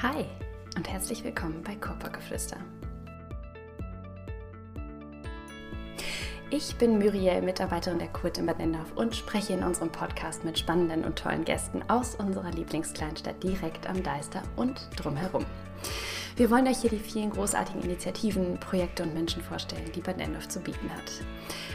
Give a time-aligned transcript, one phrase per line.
[0.00, 0.24] Hi
[0.76, 2.56] und herzlich willkommen bei Körpergeflüster.
[6.50, 10.56] Ich bin Muriel, Mitarbeiterin der Kurt in Bad Nendorf und spreche in unserem Podcast mit
[10.56, 15.44] spannenden und tollen Gästen aus unserer Lieblingskleinstadt direkt am Deister und drumherum.
[16.36, 20.46] Wir wollen euch hier die vielen großartigen Initiativen, Projekte und Menschen vorstellen, die Bad Nendorf
[20.46, 21.10] zu bieten hat.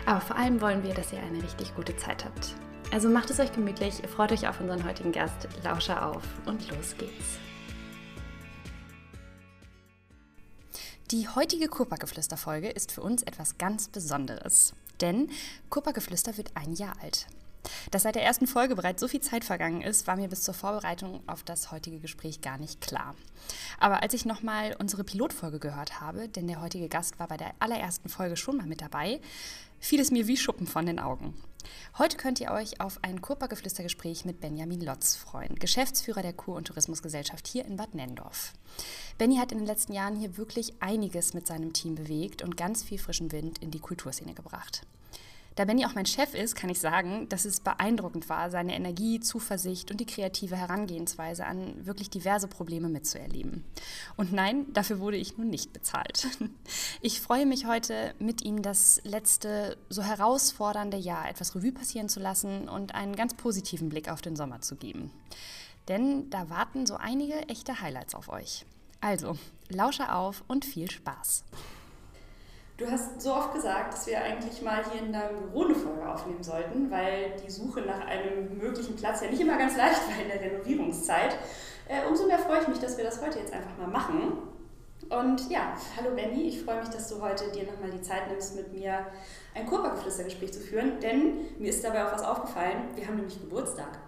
[0.05, 2.55] Aber vor allem wollen wir, dass ihr eine richtig gute Zeit habt.
[2.89, 6.95] Also macht es euch gemütlich, freut euch auf unseren heutigen Gast, Lauscher auf und los
[6.97, 7.37] geht's.
[11.13, 14.73] Die heutige Kurparkgeflüster-Folge ist für uns etwas ganz Besonderes.
[14.99, 15.29] Denn
[15.69, 17.27] Kurparkgeflüster wird ein Jahr alt.
[17.91, 20.53] Dass seit der ersten Folge bereits so viel Zeit vergangen ist, war mir bis zur
[20.53, 23.15] Vorbereitung auf das heutige Gespräch gar nicht klar.
[23.79, 27.53] Aber als ich nochmal unsere Pilotfolge gehört habe, denn der heutige Gast war bei der
[27.59, 29.21] allerersten Folge schon mal mit dabei,
[29.79, 31.33] fiel es mir wie Schuppen von den Augen.
[31.97, 36.67] Heute könnt ihr euch auf ein Kurparkgeflüstergespräch mit Benjamin Lotz freuen, Geschäftsführer der Kur- und
[36.67, 38.53] Tourismusgesellschaft hier in Bad Nendorf.
[39.17, 42.83] Benny hat in den letzten Jahren hier wirklich einiges mit seinem Team bewegt und ganz
[42.83, 44.85] viel frischen Wind in die Kulturszene gebracht.
[45.55, 49.19] Da Benny auch mein Chef ist, kann ich sagen, dass es beeindruckend war, seine Energie,
[49.19, 53.63] Zuversicht und die kreative Herangehensweise an wirklich diverse Probleme mitzuerleben.
[54.15, 56.27] Und nein, dafür wurde ich nun nicht bezahlt.
[57.01, 62.19] Ich freue mich heute, mit ihm das letzte so herausfordernde Jahr etwas Revue passieren zu
[62.19, 65.11] lassen und einen ganz positiven Blick auf den Sommer zu geben.
[65.87, 68.65] Denn da warten so einige echte Highlights auf euch.
[69.01, 69.37] Also,
[69.69, 71.43] lausche auf und viel Spaß.
[72.75, 76.07] Du hast so oft gesagt, dass wir eigentlich mal hier in deinem Büro eine Folge
[76.09, 80.19] aufnehmen sollten, weil die Suche nach einem möglichen Platz ja nicht immer ganz leicht war
[80.19, 81.37] in der Renovierungszeit.
[81.87, 84.39] Äh, umso mehr freue ich mich, dass wir das heute jetzt einfach mal machen.
[85.09, 88.55] Und ja, hallo Benny, ich freue mich, dass du heute dir nochmal die Zeit nimmst,
[88.55, 89.05] mit mir
[89.53, 92.87] ein Körpergeflüstergespräch zu führen, denn mir ist dabei auch was aufgefallen.
[92.95, 93.99] Wir haben nämlich Geburtstag.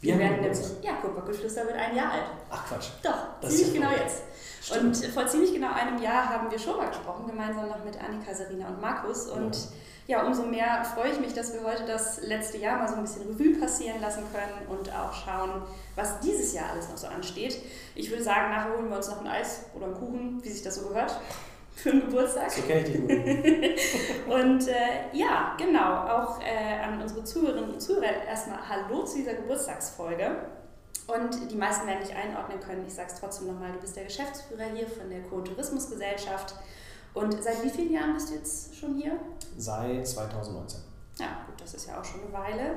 [0.00, 2.24] Wir, wir werden nämlich, ja, Kupfergeflüster wird ein Jahr alt.
[2.50, 2.88] Ach Quatsch.
[3.02, 4.22] Doch, das ziemlich genau jetzt.
[4.68, 5.02] Stimmt.
[5.02, 8.34] Und vor ziemlich genau einem Jahr haben wir schon mal gesprochen, gemeinsam noch mit Annika,
[8.34, 9.26] Serena und Markus.
[9.26, 9.56] Und
[10.06, 10.18] ja.
[10.18, 13.02] ja, umso mehr freue ich mich, dass wir heute das letzte Jahr mal so ein
[13.02, 15.62] bisschen Revue passieren lassen können und auch schauen,
[15.96, 17.58] was dieses Jahr alles noch so ansteht.
[17.94, 20.62] Ich würde sagen, nachher holen wir uns noch ein Eis oder einen Kuchen, wie sich
[20.62, 21.18] das so gehört
[21.74, 22.50] für einen Geburtstag.
[22.50, 28.24] So kenne ich die Und äh, ja, genau, auch äh, an unsere Zuhörerinnen und Zuhörer
[28.26, 30.36] erstmal Hallo zu dieser Geburtstagsfolge.
[31.08, 32.84] Und die meisten werden dich einordnen können.
[32.86, 36.54] Ich sage es trotzdem nochmal, du bist der Geschäftsführer hier von der Co-Tourismusgesellschaft.
[37.14, 39.12] Und seit wie vielen Jahren bist du jetzt schon hier?
[39.56, 40.80] Seit 2019.
[41.18, 42.76] Ja, gut, das ist ja auch schon eine Weile.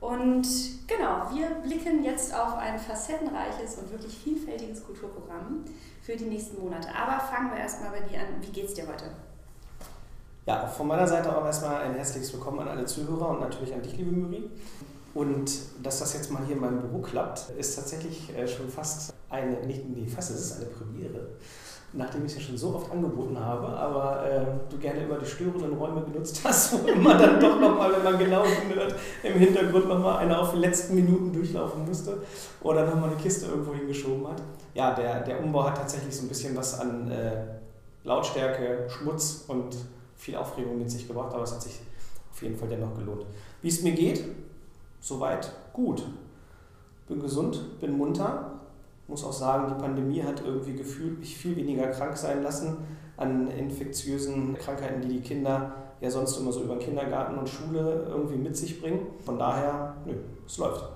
[0.00, 0.46] Und
[0.86, 5.64] genau, wir blicken jetzt auf ein facettenreiches und wirklich vielfältiges Kulturprogramm
[6.02, 6.88] für die nächsten Monate.
[6.94, 8.26] Aber fangen wir erstmal bei dir an.
[8.40, 9.06] Wie geht's dir heute?
[10.46, 13.82] Ja, von meiner Seite auch erstmal ein herzliches Willkommen an alle Zuhörer und natürlich an
[13.82, 14.50] dich, liebe Müri.
[15.14, 15.50] Und
[15.82, 19.64] dass das jetzt mal hier in meinem Büro klappt, ist tatsächlich äh, schon fast eine,
[19.66, 21.28] nicht, nee, fast, es ist eine Premiere
[21.96, 25.26] nachdem ich es ja schon so oft angeboten habe, aber äh, du gerne immer die
[25.26, 29.88] störenden Räume benutzt hast, wo immer dann doch nochmal, wenn man genau hinhört, im Hintergrund
[29.88, 32.18] nochmal einer auf die letzten Minuten durchlaufen musste
[32.62, 34.42] oder nochmal eine Kiste irgendwo hingeschoben hat.
[34.74, 37.44] Ja, der, der Umbau hat tatsächlich so ein bisschen was an äh,
[38.02, 39.76] Lautstärke, Schmutz und
[40.16, 41.80] viel Aufregung mit sich gebracht, aber es hat sich
[42.32, 43.24] auf jeden Fall dennoch gelohnt.
[43.62, 44.24] Wie es mir geht,
[45.04, 46.02] soweit gut.
[47.06, 48.52] Bin gesund, bin munter,
[49.06, 52.78] muss auch sagen, die Pandemie hat irgendwie gefühlt mich viel weniger krank sein lassen
[53.18, 58.36] an infektiösen Krankheiten, die die Kinder ja sonst immer so über Kindergarten und Schule irgendwie
[58.36, 59.06] mit sich bringen.
[59.20, 60.14] Von daher, nö,
[60.46, 60.88] es läuft.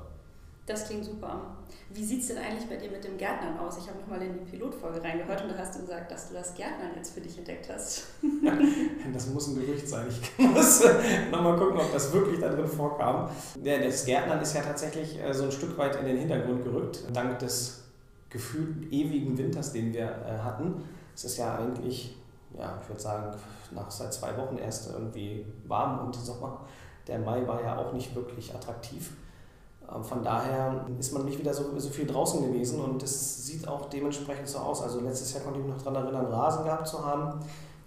[0.67, 1.58] Das klingt super.
[1.91, 3.79] Wie sieht es denn eigentlich bei dir mit dem Gärtnern aus?
[3.79, 6.55] Ich habe nochmal in die Pilotfolge reingehört und da hast du gesagt, dass du das
[6.55, 8.05] Gärtnern jetzt für dich entdeckt hast.
[9.13, 10.07] das muss ein Gerücht sein.
[10.09, 10.85] Ich muss
[11.31, 13.29] nochmal gucken, ob das wirklich da drin vorkam.
[13.63, 17.39] Das Gärtnern ist ja tatsächlich äh, so ein Stück weit in den Hintergrund gerückt, dank
[17.39, 17.85] des
[18.31, 20.85] gefühlt ewigen Winters, den wir äh, hatten.
[21.15, 22.17] Es ist ja eigentlich,
[22.57, 23.37] ja, ich würde sagen,
[23.73, 26.67] nach seit zwei Wochen erst irgendwie warm und Sommer.
[27.07, 29.13] Der Mai war ja auch nicht wirklich attraktiv.
[29.95, 33.67] Ähm, von daher ist man nicht wieder so, so viel draußen gewesen und es sieht
[33.67, 34.83] auch dementsprechend so aus.
[34.83, 37.41] Also letztes Jahr konnte ich mich noch daran erinnern, Rasen gehabt zu haben.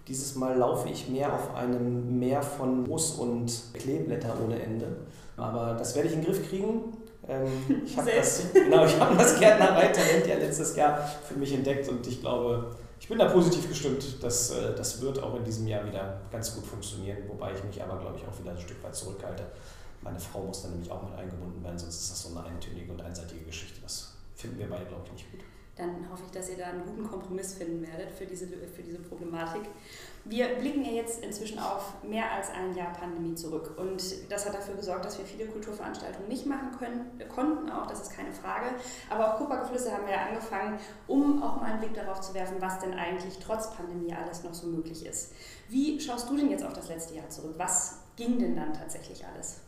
[0.08, 4.96] Dieses Mal laufe ich mehr auf einem Meer von Moos und Kleeblätter ohne Ende.
[5.36, 6.92] Aber das werde ich in den Griff kriegen.
[7.28, 12.04] Ähm, ich habe das, genau, hab das Gärtnerei-Talent ja letztes Jahr für mich entdeckt und
[12.06, 15.84] ich glaube, ich bin da positiv gestimmt, dass äh, das wird auch in diesem Jahr
[15.86, 18.94] wieder ganz gut funktionieren, wobei ich mich aber, glaube ich, auch wieder ein Stück weit
[18.94, 19.44] zurückhalte.
[20.02, 22.92] Meine Frau muss dann nämlich auch mit eingebunden werden, sonst ist das so eine eintönige
[22.92, 23.80] und einseitige Geschichte.
[23.80, 25.40] Das finden wir beide, glaube ich, nicht gut.
[25.76, 28.98] dann hoffe ich, dass ihr da einen guten Kompromiss finden werdet für diese, für diese
[28.98, 29.62] Problematik.
[30.24, 34.54] Wir blicken ja jetzt inzwischen auf mehr als ein Jahr Pandemie zurück und das hat
[34.54, 38.66] dafür gesorgt, dass wir viele Kulturveranstaltungen nicht machen können, konnten, auch das ist keine Frage.
[39.10, 40.78] Aber auch Kupfergeflüsse haben wir ja angefangen,
[41.08, 44.54] um auch mal einen Blick darauf zu werfen, was denn eigentlich trotz Pandemie alles noch
[44.54, 45.32] so möglich ist.
[45.68, 47.54] Wie schaust du denn jetzt auf das letzte Jahr zurück?
[47.56, 49.60] Was ging denn dann tatsächlich alles?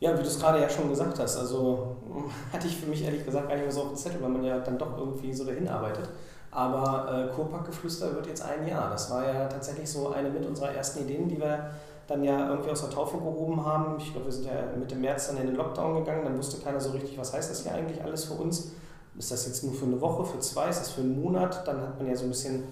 [0.00, 1.96] Ja, wie du es gerade ja schon gesagt hast, also
[2.52, 4.44] hatte ich für mich ehrlich gesagt gar nicht mehr so auf dem Zettel, weil man
[4.44, 6.08] ja dann doch irgendwie so dahin arbeitet.
[6.50, 8.90] Aber äh, Kurpackgeflüster wird jetzt ein Jahr.
[8.90, 11.70] Das war ja tatsächlich so eine mit unserer ersten Ideen, die wir
[12.06, 13.96] dann ja irgendwie aus der Taufe gehoben haben.
[13.98, 16.24] Ich glaube, wir sind ja Mitte März dann in den Lockdown gegangen.
[16.24, 18.72] Dann wusste keiner so richtig, was heißt das hier eigentlich alles für uns.
[19.18, 21.66] Ist das jetzt nur für eine Woche, für zwei, ist das für einen Monat?
[21.66, 22.62] Dann hat man ja so ein bisschen,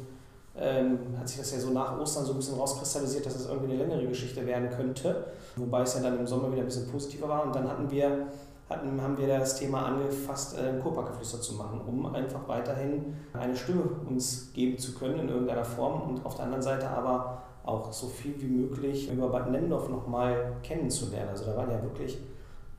[0.57, 3.53] ähm, hat sich das ja so nach Ostern so ein bisschen rauskristallisiert, dass es das
[3.53, 5.27] irgendwie eine längere Geschichte werden könnte.
[5.57, 7.45] Wobei es ja dann im Sommer wieder ein bisschen positiver war.
[7.45, 8.29] Und dann hatten wir
[8.69, 13.83] hatten, haben wir das Thema angefasst, äh, Kurpackgeflüster zu machen, um einfach weiterhin eine Stimme
[14.09, 18.09] uns geben zu können in irgendeiner Form und auf der anderen Seite aber auch so
[18.09, 21.31] viel wie möglich über Bad Nendorf nochmal kennenzulernen.
[21.31, 22.17] Also da waren ja wirklich,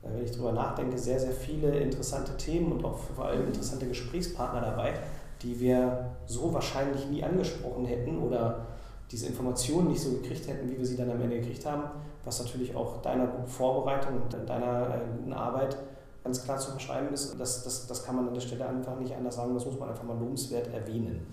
[0.02, 3.86] äh, wenn ich drüber nachdenke, sehr, sehr viele interessante Themen und auch vor allem interessante
[3.86, 4.94] Gesprächspartner dabei,
[5.42, 8.66] die wir so wahrscheinlich nie angesprochen hätten oder
[9.10, 11.84] diese Informationen nicht so gekriegt hätten, wie wir sie dann am Ende gekriegt haben,
[12.24, 15.76] was natürlich auch deiner guten Vorbereitung und deiner äh, guten Arbeit
[16.24, 17.38] ganz klar zu verschreiben ist.
[17.38, 19.88] Das, das, das kann man an der Stelle einfach nicht anders sagen, das muss man
[19.88, 21.26] einfach mal lobenswert erwähnen.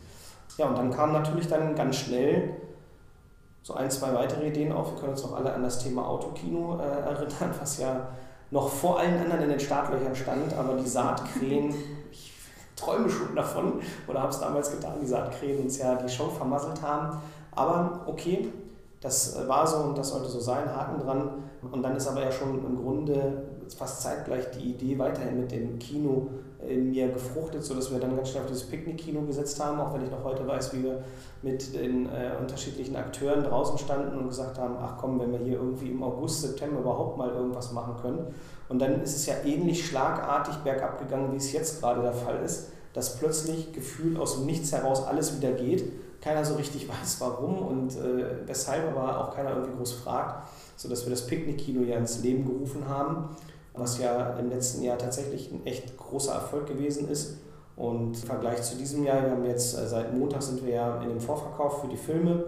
[0.57, 2.55] Ja, und dann kamen natürlich dann ganz schnell
[3.61, 4.91] so ein, zwei weitere Ideen auf.
[4.91, 8.07] Wir können uns noch alle an das Thema Autokino äh, erinnern, was ja
[8.51, 11.73] noch vor allen anderen in den Startlöchern stand, aber die Saatkrähen,
[12.11, 12.31] ich
[12.75, 16.81] träume schon davon oder habe es damals getan, die Saatkrähen uns ja die Show vermasselt
[16.81, 17.17] haben.
[17.53, 18.49] Aber okay,
[19.05, 21.43] das war so und das sollte so sein, Haken dran.
[21.61, 23.43] Und dann ist aber ja schon im Grunde
[23.77, 26.27] fast zeitgleich die Idee weiterhin mit dem Kino
[26.67, 30.03] in mir gefruchtet, sodass wir dann ganz schnell auf dieses Picknick-Kino gesetzt haben, auch wenn
[30.03, 31.03] ich noch heute weiß, wie wir
[31.43, 35.57] mit den äh, unterschiedlichen Akteuren draußen standen und gesagt haben, ach komm, wenn wir hier
[35.57, 38.33] irgendwie im August, September überhaupt mal irgendwas machen können.
[38.69, 42.41] Und dann ist es ja ähnlich schlagartig bergab gegangen, wie es jetzt gerade der Fall
[42.43, 45.83] ist, dass plötzlich gefühlt aus dem Nichts heraus alles wieder geht
[46.25, 51.05] keiner so richtig weiß, warum und äh, weshalb, aber auch keiner irgendwie groß fragt, sodass
[51.05, 53.29] wir das Picknick-Kino ja ins Leben gerufen haben,
[53.73, 57.37] was ja im letzten Jahr tatsächlich ein echt großer Erfolg gewesen ist.
[57.75, 61.01] Und im Vergleich zu diesem Jahr, wir haben jetzt äh, seit Montag sind wir ja
[61.01, 62.45] in dem Vorverkauf für die Filme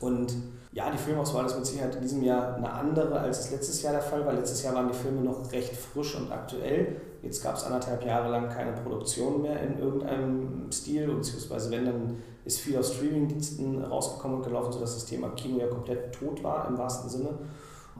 [0.00, 0.34] und
[0.72, 3.92] ja, die Filmauswahl ist mit Sicherheit in diesem Jahr eine andere, als es letztes Jahr
[3.92, 4.32] der Fall war.
[4.32, 6.96] Letztes Jahr waren die Filme noch recht frisch und aktuell.
[7.22, 12.16] Jetzt gab es anderthalb Jahre lang keine Produktion mehr in irgendeinem Stil, beziehungsweise wenn, dann
[12.44, 16.68] ist viel aus Streamingdiensten rausgekommen und gelaufen, sodass das Thema Kino ja komplett tot war
[16.68, 17.30] im wahrsten Sinne.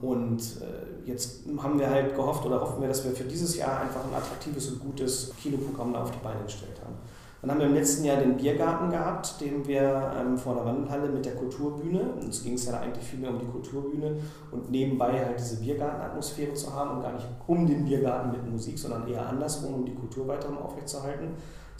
[0.01, 3.81] Und äh, jetzt haben wir halt gehofft oder hoffen wir, dass wir für dieses Jahr
[3.81, 6.95] einfach ein attraktives und gutes Kinoprogramm auf die Beine gestellt haben.
[7.41, 11.09] Dann haben wir im letzten Jahr den Biergarten gehabt, den wir ähm, vor der Wandelhalle
[11.09, 12.13] mit der Kulturbühne.
[12.21, 14.17] Uns ging es ja eigentlich viel mehr um die Kulturbühne
[14.51, 18.77] und nebenbei halt diese Biergartenatmosphäre zu haben und gar nicht um den Biergarten mit Musik,
[18.77, 21.29] sondern eher andersrum, um die Kultur weiter aufrechtzuerhalten.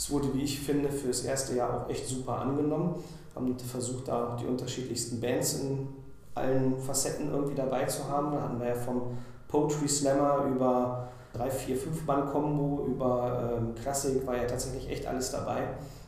[0.02, 2.96] Es wurde, wie ich finde, für das erste Jahr auch echt super angenommen.
[3.36, 5.90] Haben versucht, da die unterschiedlichsten Bands in
[6.34, 8.32] allen Facetten irgendwie dabei zu haben.
[8.32, 9.16] Da hatten wir ja vom
[9.48, 15.30] Poetry Slammer über 3, 4, 5 Band-Kombo über ähm, Klassik war ja tatsächlich echt alles
[15.30, 15.68] dabei.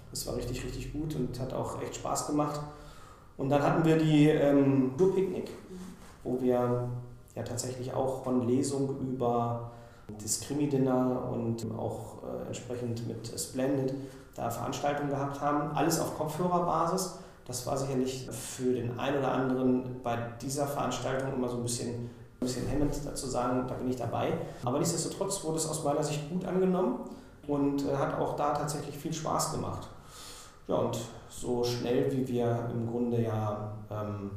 [0.09, 2.61] Das war richtig, richtig gut und hat auch echt Spaß gemacht.
[3.37, 5.51] Und dann hatten wir die ähm, Tourpicknick,
[6.23, 6.89] wo wir
[7.35, 9.69] ja tatsächlich auch von Lesung über
[10.21, 13.93] das Krimi-Dinner und auch äh, entsprechend mit Splendid
[14.35, 15.75] da Veranstaltungen gehabt haben.
[15.75, 17.19] Alles auf Kopfhörerbasis.
[17.45, 22.09] Das war sicherlich für den einen oder anderen bei dieser Veranstaltung immer so ein bisschen
[22.43, 24.33] ein bisschen hemmend dazu sagen, da bin ich dabei.
[24.63, 26.99] Aber nichtsdestotrotz wurde es aus meiner Sicht gut angenommen
[27.47, 29.87] und äh, hat auch da tatsächlich viel Spaß gemacht.
[30.67, 30.97] Ja, und
[31.29, 34.31] so schnell wie wir im Grunde ja ähm,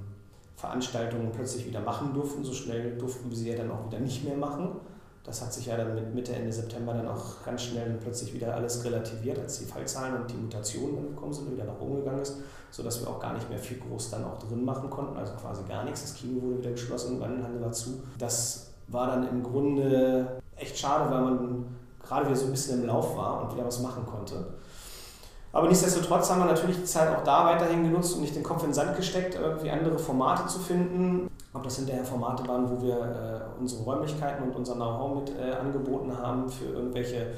[0.57, 4.25] Veranstaltungen plötzlich wieder machen durften, so schnell durften wir sie ja dann auch wieder nicht
[4.25, 4.81] mehr machen.
[5.27, 8.55] Das hat sich ja dann mit Mitte, Ende September dann auch ganz schnell plötzlich wieder
[8.55, 12.21] alles relativiert, als die Fallzahlen und die Mutationen angekommen sind und wieder nach oben gegangen
[12.21, 12.37] ist,
[12.71, 15.65] sodass wir auch gar nicht mehr viel groß dann auch drin machen konnten, also quasi
[15.65, 16.03] gar nichts.
[16.03, 18.03] Das Kino wurde wieder geschlossen, Wandelhandel war zu.
[18.19, 21.65] Das war dann im Grunde echt schade, weil man
[22.01, 24.47] gerade wieder so ein bisschen im Lauf war und wieder was machen konnte.
[25.57, 28.61] Aber nichtsdestotrotz haben wir natürlich die Zeit auch da weiterhin genutzt und nicht den Kopf
[28.61, 31.31] in den Sand gesteckt, irgendwie andere Formate zu finden.
[31.55, 35.53] Ob das hinterher Formate waren, wo wir äh, unsere Räumlichkeiten und unser Know-how mit äh,
[35.53, 37.29] angeboten haben für irgendwelche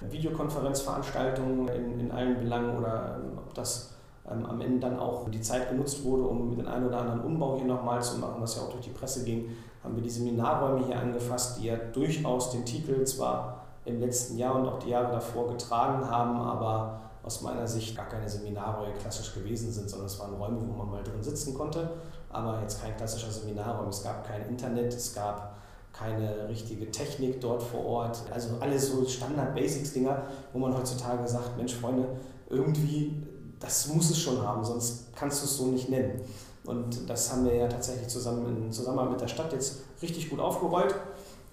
[0.00, 3.94] Videokonferenzveranstaltungen in, in allen Belangen oder ähm, ob das
[4.28, 7.58] ähm, am Ende dann auch die Zeit genutzt wurde, um den einen oder anderen Umbau
[7.58, 9.50] hier nochmal zu machen, was ja auch durch die Presse ging,
[9.84, 14.56] haben wir die Seminarräume hier angefasst, die ja durchaus den Titel zwar im letzten Jahr
[14.56, 19.34] und auch die Jahre davor getragen haben, aber aus meiner Sicht gar keine Seminarräume klassisch
[19.34, 21.90] gewesen sind, sondern es waren Räume, wo man mal drin sitzen konnte,
[22.30, 23.88] aber jetzt kein klassischer Seminarraum.
[23.88, 25.58] Es gab kein Internet, es gab
[25.92, 28.22] keine richtige Technik dort vor Ort.
[28.30, 30.22] Also alles so Standard-Basics-Dinger,
[30.52, 32.08] wo man heutzutage sagt, Mensch, Freunde,
[32.48, 33.22] irgendwie,
[33.58, 36.20] das muss es schon haben, sonst kannst du es so nicht nennen.
[36.64, 40.94] Und das haben wir ja tatsächlich zusammen in mit der Stadt jetzt richtig gut aufgerollt.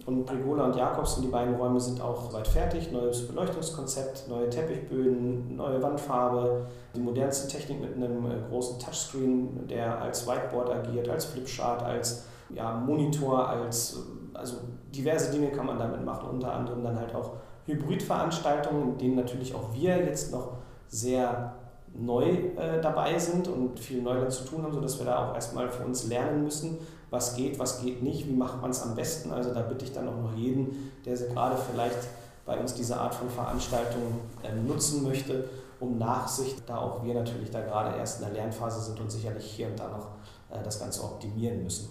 [0.05, 2.91] Und Rigola und Jakobs und die beiden Räume sind auch soweit fertig.
[2.91, 9.99] Neues Beleuchtungskonzept, neue Teppichböden, neue Wandfarbe, die modernste Technik mit einem äh, großen Touchscreen, der
[9.99, 13.97] als Whiteboard agiert, als Flipchart, als ja, Monitor, als
[14.33, 14.57] also
[14.93, 17.31] diverse Dinge kann man damit machen, unter anderem dann halt auch
[17.65, 20.57] Hybridveranstaltungen, in denen natürlich auch wir jetzt noch
[20.87, 21.55] sehr
[21.97, 22.25] neu
[22.57, 25.83] äh, dabei sind und viel Neuland zu tun haben, sodass wir da auch erstmal für
[25.83, 26.77] uns lernen müssen,
[27.15, 29.31] was geht, was geht nicht, wie macht man es am besten.
[29.31, 32.07] Also da bitte ich dann auch noch jeden, der gerade vielleicht
[32.45, 37.49] bei uns diese Art von Veranstaltung äh, nutzen möchte, um Nachsicht, da auch wir natürlich
[37.49, 40.07] da gerade erst in der Lernphase sind und sicherlich hier und da noch
[40.51, 41.89] äh, das Ganze optimieren müssen.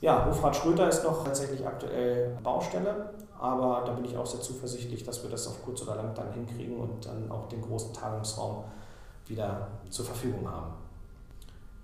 [0.00, 5.02] Ja, Hofrat Schröter ist noch tatsächlich aktuell Baustelle, aber da bin ich auch sehr zuversichtlich,
[5.04, 8.64] dass wir das auf kurz oder lang dann hinkriegen und dann auch den großen Tagungsraum
[9.26, 10.85] wieder zur Verfügung haben.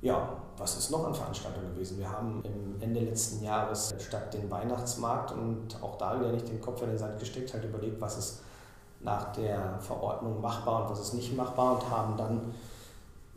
[0.02, 1.96] Ja, was ist noch an Veranstaltungen gewesen?
[1.96, 6.60] Wir haben im Ende letzten Jahres statt den Weihnachtsmarkt und auch da wieder nicht den
[6.60, 8.40] Kopf in den Sand gesteckt, halt überlegt, was ist
[9.00, 12.54] nach der Verordnung machbar und was ist nicht machbar und haben dann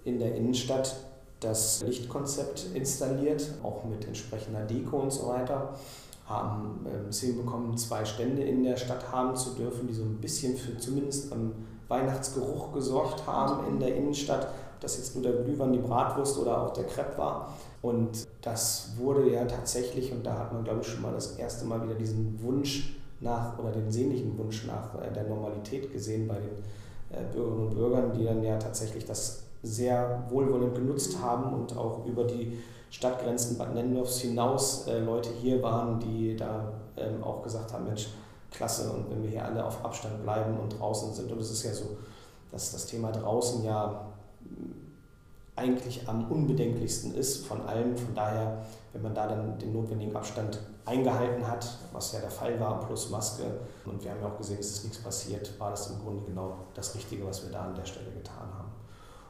[0.06, 0.96] in der Innenstadt
[1.40, 5.76] das Lichtkonzept installiert, auch mit entsprechender Deko und so weiter.
[6.28, 10.18] Haben ähm, es hinbekommen, zwei Stände in der Stadt haben zu dürfen, die so ein
[10.20, 11.52] bisschen für zumindest am
[11.88, 14.48] Weihnachtsgeruch gesorgt haben in der Innenstadt.
[14.86, 17.52] Das jetzt nur der Glühwein, die Bratwurst oder auch der Crepe war.
[17.82, 21.66] Und das wurde ja tatsächlich, und da hat man, glaube ich, schon mal das erste
[21.66, 26.36] Mal wieder diesen Wunsch nach oder den sehnlichen Wunsch nach äh, der Normalität gesehen bei
[26.36, 26.52] den
[27.10, 32.06] äh, Bürgerinnen und Bürgern, die dann ja tatsächlich das sehr wohlwollend genutzt haben und auch
[32.06, 32.60] über die
[32.92, 38.10] Stadtgrenzen Bad Nennendorfs hinaus äh, Leute hier waren, die da ähm, auch gesagt haben, Mensch,
[38.52, 41.64] klasse, und wenn wir hier alle auf Abstand bleiben und draußen sind, und es ist
[41.64, 41.98] ja so,
[42.52, 44.06] dass das Thema draußen ja
[45.56, 47.96] eigentlich am unbedenklichsten ist von allen.
[47.96, 52.60] Von daher, wenn man da dann den notwendigen Abstand eingehalten hat, was ja der Fall
[52.60, 53.44] war, plus Maske,
[53.86, 56.58] und wir haben ja auch gesehen, es ist nichts passiert, war das im Grunde genau
[56.74, 58.72] das Richtige, was wir da an der Stelle getan haben.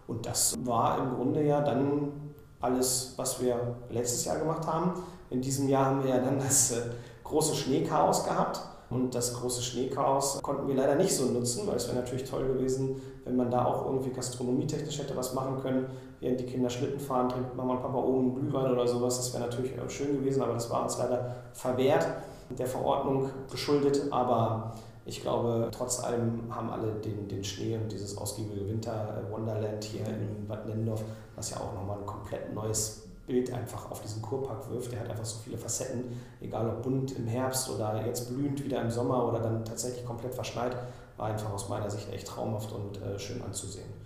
[0.08, 2.12] Und das war im Grunde ja dann
[2.60, 4.94] alles, was wir letztes Jahr gemacht haben.
[5.30, 6.82] In diesem Jahr haben wir ja dann das äh,
[7.24, 8.62] große Schneechaos gehabt.
[8.90, 12.48] Und das große Schneechaos konnten wir leider nicht so nutzen, weil es wäre natürlich toll
[12.48, 15.88] gewesen, wenn man da auch irgendwie gastronomietechnisch hätte was machen können.
[16.26, 19.18] Während die Kinder Schlitten fahren, trinkt Mama und Papa oben Glühwein oder sowas.
[19.18, 22.04] Das wäre natürlich äh, schön gewesen, aber das war uns leider verwehrt,
[22.50, 24.02] der Verordnung geschuldet.
[24.10, 24.74] Aber
[25.06, 30.48] ich glaube, trotz allem haben alle den, den Schnee und dieses ausgiebige Winter-Wonderland hier in
[30.48, 31.04] Bad Nennendorf,
[31.36, 34.94] was ja auch nochmal ein komplett neues Bild einfach auf diesen Kurpark wirft.
[34.94, 36.06] Der hat einfach so viele Facetten,
[36.42, 40.34] egal ob bunt im Herbst oder jetzt blühend wieder im Sommer oder dann tatsächlich komplett
[40.34, 40.76] verschneit,
[41.18, 44.05] war einfach aus meiner Sicht echt traumhaft und äh, schön anzusehen.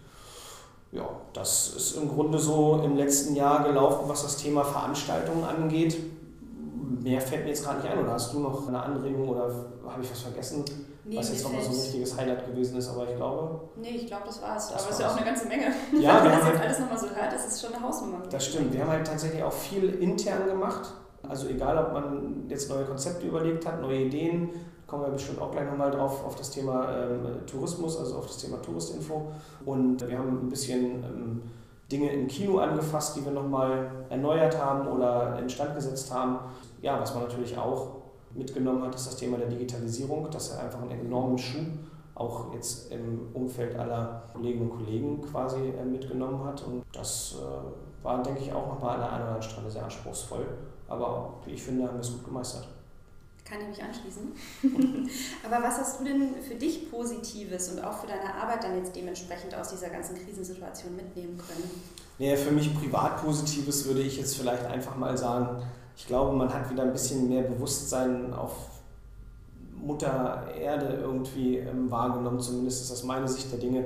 [0.91, 5.97] Ja, das ist im Grunde so im letzten Jahr gelaufen, was das Thema Veranstaltungen angeht.
[7.01, 7.99] Mehr fällt mir jetzt gerade nicht ein.
[7.99, 9.43] Oder hast du noch eine Anregung oder
[9.87, 10.65] habe ich was vergessen?
[11.05, 13.61] Nee, was jetzt nochmal so ein richtiges Highlight gewesen ist, aber ich glaube.
[13.77, 14.69] Nee, ich glaube, das war's.
[14.69, 15.65] Das aber es ist ja auch eine ganze Menge.
[15.99, 18.17] Ja, Wenn man das jetzt alles nochmal so hört, das ist schon eine Hausnummer.
[18.29, 18.73] Das stimmt.
[18.73, 20.91] Wir haben halt tatsächlich auch viel intern gemacht.
[21.27, 24.49] Also egal, ob man jetzt neue Konzepte überlegt hat, neue Ideen,
[24.89, 28.37] kommen wir bestimmt auch gleich nochmal drauf auf das Thema ähm, Tourismus, also auf das
[28.37, 29.31] Thema Touristinfo.
[29.65, 31.41] Und wir haben ein bisschen ähm,
[31.91, 36.39] Dinge im Kino angefasst, die wir nochmal erneuert haben oder instand gesetzt haben.
[36.81, 37.97] Ja, was man natürlich auch
[38.33, 41.65] mitgenommen hat, ist das Thema der Digitalisierung, dass er einfach einen enormen Schub
[42.15, 46.61] auch jetzt im Umfeld aller Kolleginnen und Kollegen quasi äh, mitgenommen hat.
[46.63, 49.83] Und das äh, war, denke ich, auch nochmal an der einen oder anderen Stelle sehr
[49.83, 50.45] anspruchsvoll.
[50.89, 52.67] Aber wie ich finde, haben wir es gut gemeistert.
[53.49, 54.31] Kann ich mich anschließen.
[55.43, 58.95] Aber was hast du denn für dich Positives und auch für deine Arbeit dann jetzt
[58.95, 61.69] dementsprechend aus dieser ganzen Krisensituation mitnehmen können?
[62.19, 65.63] Nee, für mich privat Positives würde ich jetzt vielleicht einfach mal sagen,
[65.97, 68.51] ich glaube, man hat wieder ein bisschen mehr Bewusstsein auf
[69.81, 72.39] Mutter Erde irgendwie ähm, wahrgenommen.
[72.39, 73.85] Zumindest ist das meine Sicht der Dinge.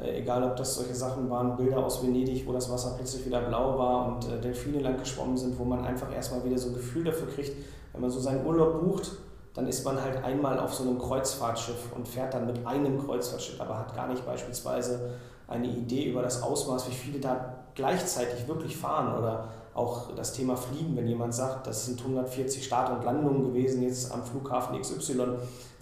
[0.00, 3.42] Äh, egal, ob das solche Sachen waren, Bilder aus Venedig, wo das Wasser plötzlich wieder
[3.42, 6.74] blau war und äh, Delfine lang geschwommen sind, wo man einfach erstmal wieder so ein
[6.74, 7.52] Gefühl dafür kriegt,
[7.92, 9.12] wenn man so seinen Urlaub bucht,
[9.54, 13.60] dann ist man halt einmal auf so einem Kreuzfahrtschiff und fährt dann mit einem Kreuzfahrtschiff,
[13.60, 15.10] aber hat gar nicht beispielsweise
[15.46, 20.56] eine Idee über das Ausmaß, wie viele da gleichzeitig wirklich fahren oder auch das Thema
[20.56, 25.16] Fliegen, wenn jemand sagt, das sind 140 Start- und Landungen gewesen jetzt am Flughafen XY,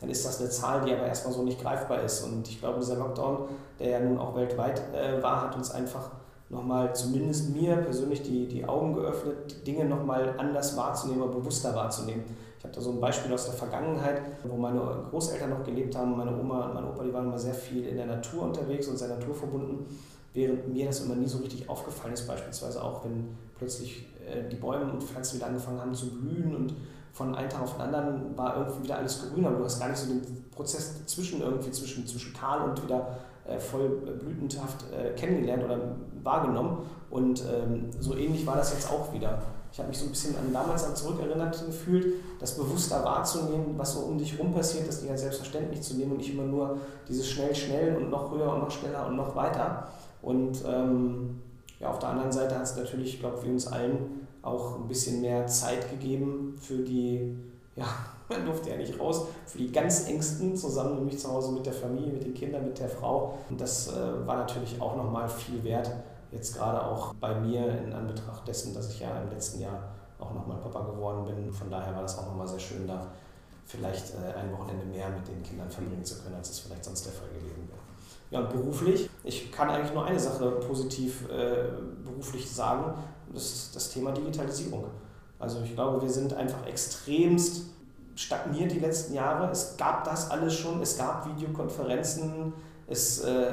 [0.01, 2.23] dann ist das eine Zahl, die aber erstmal so nicht greifbar ist.
[2.23, 3.49] Und ich glaube, dieser Lockdown,
[3.79, 6.11] der ja nun auch weltweit äh, war, hat uns einfach
[6.51, 12.25] nochmal, zumindest mir persönlich, die, die Augen geöffnet, Dinge nochmal anders wahrzunehmen, bewusster wahrzunehmen.
[12.59, 14.81] Ich habe da so ein Beispiel aus der Vergangenheit, wo meine
[15.11, 16.17] Großeltern noch gelebt haben.
[16.17, 18.99] Meine Oma und mein Opa, die waren immer sehr viel in der Natur unterwegs und
[18.99, 19.87] sehr naturverbunden,
[20.35, 24.57] während mir das immer nie so richtig aufgefallen ist, beispielsweise auch, wenn plötzlich äh, die
[24.57, 26.75] Bäume und Pflanzen wieder angefangen haben zu blühen und
[27.13, 29.89] von einem Tag auf den anderen war irgendwie wieder alles grün, aber du hast gar
[29.89, 35.65] nicht so den Prozess zwischen irgendwie zwischen, zwischen kahl und wieder äh, voll äh, kennengelernt
[35.65, 36.79] oder wahrgenommen.
[37.11, 39.43] Und ähm, so ähnlich war das jetzt auch wieder.
[39.73, 43.95] Ich habe mich so ein bisschen an damals an zurückerinnert gefühlt, das bewusster wahrzunehmen, was
[43.95, 46.79] so um dich rum passiert, das nicht als selbstverständlich zu nehmen und nicht immer nur
[47.09, 49.89] dieses schnell, schnell und noch höher und noch schneller und noch weiter.
[50.23, 51.41] Und ähm,
[51.79, 54.89] ja, auf der anderen Seite hat es natürlich, ich glaube, wir uns allen auch ein
[54.89, 57.37] bisschen mehr Zeit gegeben für die,
[57.77, 57.87] ja,
[58.31, 61.73] man durfte ja nicht raus, für die ganz Ängsten zusammen, nämlich zu Hause mit der
[61.73, 63.39] Familie, mit den Kindern, mit der Frau.
[63.51, 65.91] Und das äh, war natürlich auch nochmal viel wert,
[66.31, 70.33] jetzt gerade auch bei mir in Anbetracht dessen, dass ich ja im letzten Jahr auch
[70.33, 71.53] nochmal Papa geworden bin.
[71.53, 73.09] Von daher war das auch nochmal sehr schön, da
[73.67, 77.07] vielleicht äh, ein Wochenende mehr mit den Kindern verbringen zu können, als es vielleicht sonst
[77.07, 77.79] der Fall gewesen wäre.
[78.31, 81.65] Ja, und beruflich, ich kann eigentlich nur eine Sache positiv äh,
[82.05, 82.95] beruflich sagen,
[83.33, 84.85] das ist das Thema Digitalisierung.
[85.39, 87.67] Also ich glaube, wir sind einfach extremst
[88.15, 89.51] stagniert die letzten Jahre.
[89.51, 92.53] Es gab das alles schon, es gab Videokonferenzen,
[92.87, 93.53] es, äh,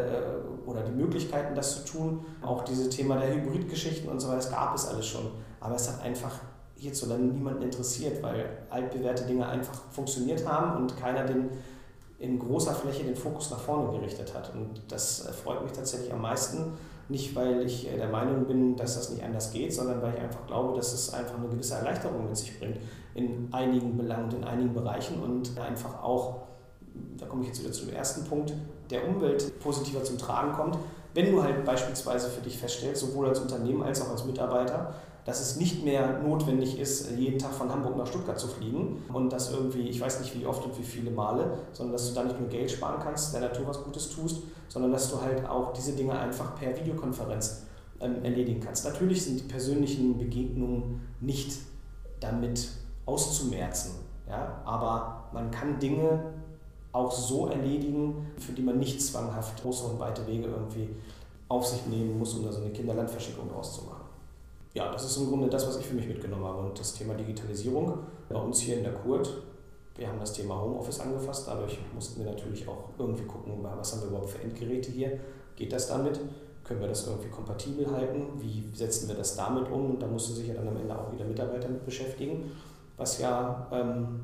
[0.66, 2.26] oder die Möglichkeiten, das zu tun.
[2.42, 5.32] Auch diese Thema der Hybridgeschichten und so weiter, das gab es alles schon.
[5.60, 6.40] Aber es hat einfach
[6.76, 11.50] hierzulande niemanden interessiert, weil altbewährte Dinge einfach funktioniert haben und keiner den
[12.20, 14.54] in großer Fläche den Fokus nach vorne gerichtet hat.
[14.54, 16.74] Und das freut mich tatsächlich am meisten.
[17.10, 20.46] Nicht, weil ich der Meinung bin, dass das nicht anders geht, sondern weil ich einfach
[20.46, 22.78] glaube, dass es einfach eine gewisse Erleichterung mit sich bringt
[23.16, 26.42] in einigen Belangen und in einigen Bereichen und einfach auch,
[27.18, 28.54] da komme ich jetzt wieder zum ersten Punkt,
[28.90, 30.78] der Umwelt positiver zum Tragen kommt.
[31.14, 34.94] Wenn du halt beispielsweise für dich feststellst, sowohl als Unternehmen als auch als Mitarbeiter,
[35.28, 39.30] dass es nicht mehr notwendig ist, jeden Tag von Hamburg nach Stuttgart zu fliegen und
[39.30, 42.24] das irgendwie, ich weiß nicht wie oft und wie viele Male, sondern dass du da
[42.24, 45.74] nicht nur Geld sparen kannst, der Natur was Gutes tust, sondern dass du halt auch
[45.74, 47.64] diese Dinge einfach per Videokonferenz
[48.00, 48.86] ähm, erledigen kannst.
[48.86, 51.58] Natürlich sind die persönlichen Begegnungen nicht
[52.22, 52.70] damit
[53.06, 53.96] auszumerzen,
[54.30, 54.62] ja?
[54.64, 56.36] aber man kann Dinge
[56.94, 60.88] auch so erledigen, für die man nicht zwanghaft große und weite Wege irgendwie
[61.50, 63.97] auf sich nehmen muss, um da so eine Kinderlandverschickung auszumachen
[64.78, 66.60] ja, das ist im Grunde das, was ich für mich mitgenommen habe.
[66.60, 67.98] Und das Thema Digitalisierung
[68.30, 69.28] bei uns hier in der Kurt.
[69.96, 74.02] Wir haben das Thema Homeoffice angefasst, dadurch mussten wir natürlich auch irgendwie gucken, was haben
[74.04, 75.20] wir überhaupt für Endgeräte hier.
[75.56, 76.20] Geht das damit?
[76.64, 78.28] Können wir das irgendwie kompatibel halten?
[78.40, 79.92] Wie setzen wir das damit um?
[79.92, 82.52] Und da musste sich ja dann am Ende auch wieder Mitarbeiter mit beschäftigen,
[82.98, 84.20] was ja ähm,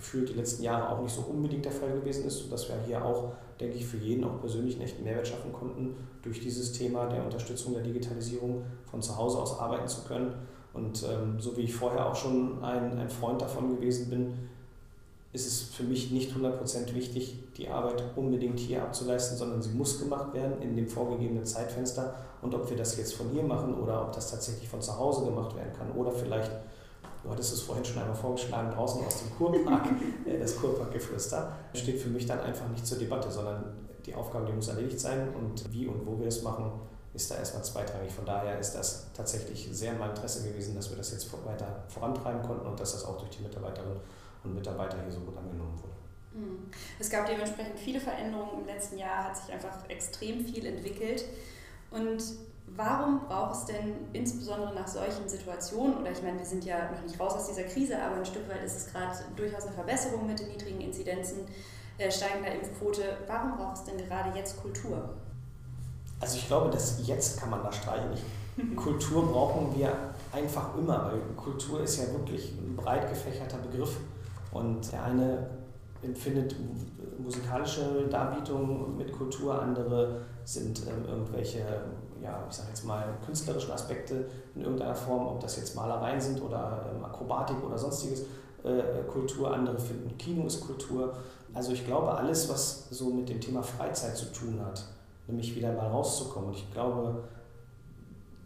[0.00, 3.04] gefühlt die letzten Jahre auch nicht so unbedingt der Fall gewesen ist, sodass wir hier
[3.04, 7.06] auch, denke ich, für jeden auch persönlich einen echten Mehrwert schaffen konnten, durch dieses Thema
[7.06, 10.32] der Unterstützung der Digitalisierung von zu Hause aus arbeiten zu können.
[10.72, 14.32] Und ähm, so wie ich vorher auch schon ein, ein Freund davon gewesen bin,
[15.32, 20.00] ist es für mich nicht 100% wichtig, die Arbeit unbedingt hier abzuleisten, sondern sie muss
[20.00, 22.14] gemacht werden in dem vorgegebenen Zeitfenster.
[22.40, 25.26] Und ob wir das jetzt von hier machen oder ob das tatsächlich von zu Hause
[25.26, 26.50] gemacht werden kann oder vielleicht
[27.22, 29.86] du hattest es vorhin schon einmal vorgeschlagen, draußen aus dem Kurpark,
[30.26, 34.52] äh, das Kurparkgeflüster, steht für mich dann einfach nicht zur Debatte, sondern die Aufgabe, die
[34.52, 36.72] muss erledigt sein und wie und wo wir es machen,
[37.12, 38.12] ist da erstmal zweitrangig.
[38.12, 41.84] Von daher ist das tatsächlich sehr in meinem Interesse gewesen, dass wir das jetzt weiter
[41.88, 43.98] vorantreiben konnten und dass das auch durch die Mitarbeiterinnen
[44.44, 45.94] und Mitarbeiter hier so gut angenommen wurde.
[46.32, 46.70] Mhm.
[46.98, 51.24] Es gab dementsprechend viele Veränderungen im letzten Jahr, hat sich einfach extrem viel entwickelt.
[51.90, 52.22] Und
[52.76, 57.02] Warum braucht es denn insbesondere nach solchen Situationen, oder ich meine, wir sind ja noch
[57.02, 60.26] nicht raus aus dieser Krise, aber ein Stück weit ist es gerade durchaus eine Verbesserung
[60.26, 61.40] mit den niedrigen Inzidenzen,
[61.98, 65.10] äh, steigender Impfquote, warum braucht es denn gerade jetzt Kultur?
[66.20, 68.10] Also ich glaube, dass jetzt kann man da streichen.
[68.76, 69.92] Kultur brauchen wir
[70.32, 73.96] einfach immer, weil Kultur ist ja wirklich ein breit gefächerter Begriff.
[74.52, 75.50] Und der eine
[76.02, 76.56] empfindet
[77.18, 81.60] musikalische Darbietungen mit Kultur, andere sind ähm, irgendwelche
[82.22, 86.42] ja, ich sage jetzt mal, künstlerischen Aspekte in irgendeiner Form, ob das jetzt Malereien sind
[86.42, 88.22] oder ähm, Akrobatik oder sonstiges
[88.62, 91.14] äh, Kultur, andere finden Kino ist Kultur.
[91.54, 94.84] Also ich glaube, alles, was so mit dem Thema Freizeit zu tun hat,
[95.26, 96.50] nämlich wieder mal rauszukommen.
[96.50, 97.24] Und ich glaube,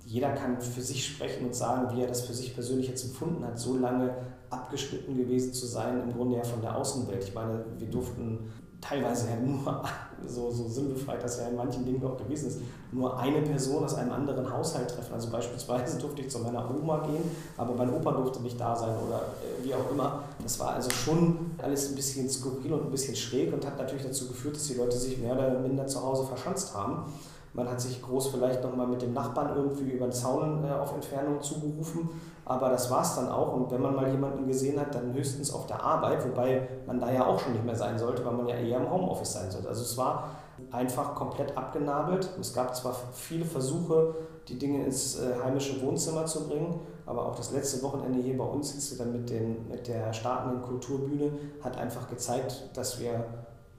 [0.06, 3.44] jeder kann für sich sprechen und sagen, wie er das für sich persönlich jetzt empfunden
[3.44, 3.58] hat.
[3.58, 4.14] So lange
[4.50, 7.24] abgeschnitten gewesen zu sein, im Grunde ja von der Außenwelt.
[7.24, 8.50] Ich meine, wir durften
[8.86, 9.82] teilweise ja nur,
[10.26, 12.58] so, so sinnbefreit das ja in manchen Dingen auch gewesen ist,
[12.92, 15.14] nur eine Person aus einem anderen Haushalt treffen.
[15.14, 18.94] Also beispielsweise durfte ich zu meiner Oma gehen, aber mein Opa durfte nicht da sein
[19.06, 20.24] oder äh, wie auch immer.
[20.42, 24.04] Das war also schon alles ein bisschen skurril und ein bisschen schräg und hat natürlich
[24.04, 27.04] dazu geführt, dass die Leute sich mehr oder minder zu Hause verschanzt haben.
[27.54, 30.92] Man hat sich groß vielleicht nochmal mit dem Nachbarn irgendwie über den Zaun äh, auf
[30.92, 32.10] Entfernung zugerufen,
[32.44, 33.54] aber das war es dann auch.
[33.54, 37.12] Und wenn man mal jemanden gesehen hat, dann höchstens auf der Arbeit, wobei man da
[37.12, 39.68] ja auch schon nicht mehr sein sollte, weil man ja eher im Homeoffice sein sollte.
[39.68, 40.30] Also es war
[40.72, 42.28] einfach komplett abgenabelt.
[42.40, 44.16] Es gab zwar viele Versuche,
[44.48, 48.44] die Dinge ins äh, heimische Wohnzimmer zu bringen, aber auch das letzte Wochenende hier bei
[48.44, 51.30] uns, jetzt dann mit, den, mit der startenden Kulturbühne,
[51.62, 53.24] hat einfach gezeigt, dass wir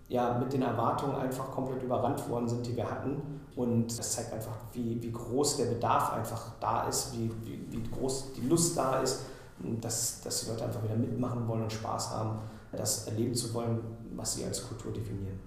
[0.08, 3.41] ja, mit den Erwartungen einfach komplett überrannt worden sind, die wir hatten.
[3.56, 7.84] Und das zeigt einfach, wie, wie groß der Bedarf einfach da ist, wie, wie, wie
[7.89, 9.22] groß die Lust da ist,
[9.60, 12.39] dass, dass die Leute einfach wieder mitmachen wollen und Spaß haben,
[12.72, 13.80] das erleben zu wollen,
[14.15, 15.39] was sie als Kultur definieren.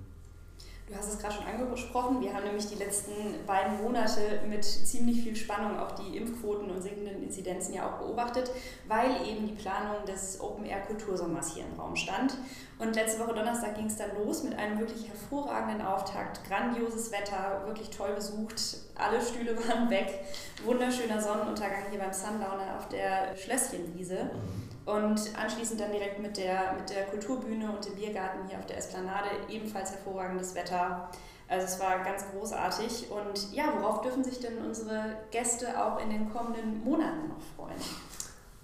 [0.88, 2.22] Du hast es gerade schon angesprochen.
[2.22, 3.12] Wir haben nämlich die letzten
[3.46, 8.50] beiden Monate mit ziemlich viel Spannung auch die Impfquoten und sinkenden Inzidenzen ja auch beobachtet,
[8.86, 12.38] weil eben die Planung des Open-Air-Kultursommers hier im Raum stand.
[12.78, 16.48] Und letzte Woche Donnerstag ging es dann los mit einem wirklich hervorragenden Auftakt.
[16.48, 18.58] Grandioses Wetter, wirklich toll besucht.
[18.94, 20.24] Alle Stühle waren weg.
[20.64, 24.24] Wunderschöner Sonnenuntergang hier beim Sundowner auf der Schlösschenwiese.
[24.24, 24.67] Mhm.
[24.88, 28.78] Und anschließend dann direkt mit der, mit der Kulturbühne und dem Biergarten hier auf der
[28.78, 31.10] Esplanade ebenfalls hervorragendes Wetter.
[31.46, 33.10] Also es war ganz großartig.
[33.10, 37.78] Und ja, worauf dürfen sich denn unsere Gäste auch in den kommenden Monaten noch freuen?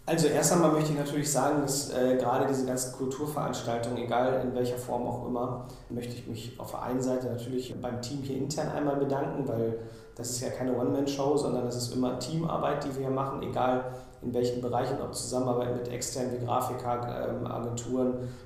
[0.06, 4.54] Also erst einmal möchte ich natürlich sagen, dass äh, gerade diese ganzen Kulturveranstaltungen, egal in
[4.54, 8.36] welcher Form auch immer, möchte ich mich auf der einen Seite natürlich beim Team hier
[8.36, 9.78] intern einmal bedanken, weil
[10.14, 14.34] das ist ja keine One-Man-Show, sondern es ist immer Teamarbeit, die wir machen, egal in
[14.34, 17.48] welchen Bereichen, ob Zusammenarbeit mit externen wie Grafiker, ähm,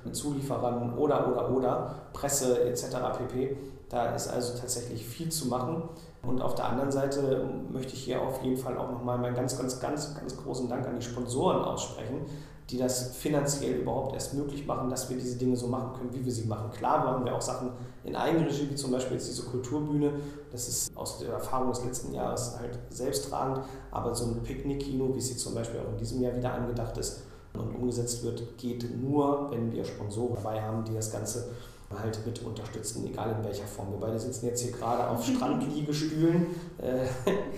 [0.03, 2.97] mit Zulieferern oder, oder, oder, Presse etc.
[3.17, 3.57] pp.
[3.89, 5.83] Da ist also tatsächlich viel zu machen.
[6.21, 9.57] Und auf der anderen Seite möchte ich hier auf jeden Fall auch nochmal meinen ganz,
[9.57, 12.25] ganz, ganz, ganz großen Dank an die Sponsoren aussprechen,
[12.69, 16.23] die das finanziell überhaupt erst möglich machen, dass wir diese Dinge so machen können, wie
[16.23, 16.69] wir sie machen.
[16.71, 17.71] Klar machen wir auch Sachen
[18.03, 20.13] in Eigenregie, wie zum Beispiel jetzt diese Kulturbühne.
[20.51, 25.19] Das ist aus der Erfahrung des letzten Jahres halt selbsttragend, aber so ein Picknickkino, wie
[25.19, 28.85] es jetzt zum Beispiel auch in diesem Jahr wieder angedacht ist und umgesetzt wird, geht
[29.01, 31.49] nur, wenn wir Sponsoren dabei haben, die das Ganze
[31.97, 33.91] halt mit unterstützen, egal in welcher Form.
[33.91, 36.47] Wir beide sitzen jetzt hier gerade auf Strandliegestühlen
[36.77, 37.07] äh,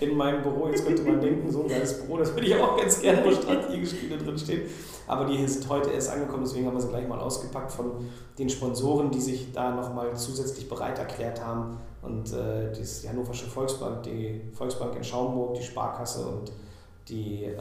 [0.04, 0.68] in meinem Büro.
[0.68, 3.30] Jetzt könnte man denken, so ein geiles Büro, das würde ich auch ganz gerne, wo
[3.30, 4.62] Strandliegestühle drinstehen.
[5.06, 8.48] Aber die sind heute erst angekommen, deswegen haben wir sie gleich mal ausgepackt von den
[8.48, 11.78] Sponsoren, die sich da nochmal zusätzlich bereit erklärt haben.
[12.00, 16.52] Und äh, die Hannoversche Volksbank, die Volksbank in Schaumburg, die Sparkasse und
[17.08, 17.58] die ähm,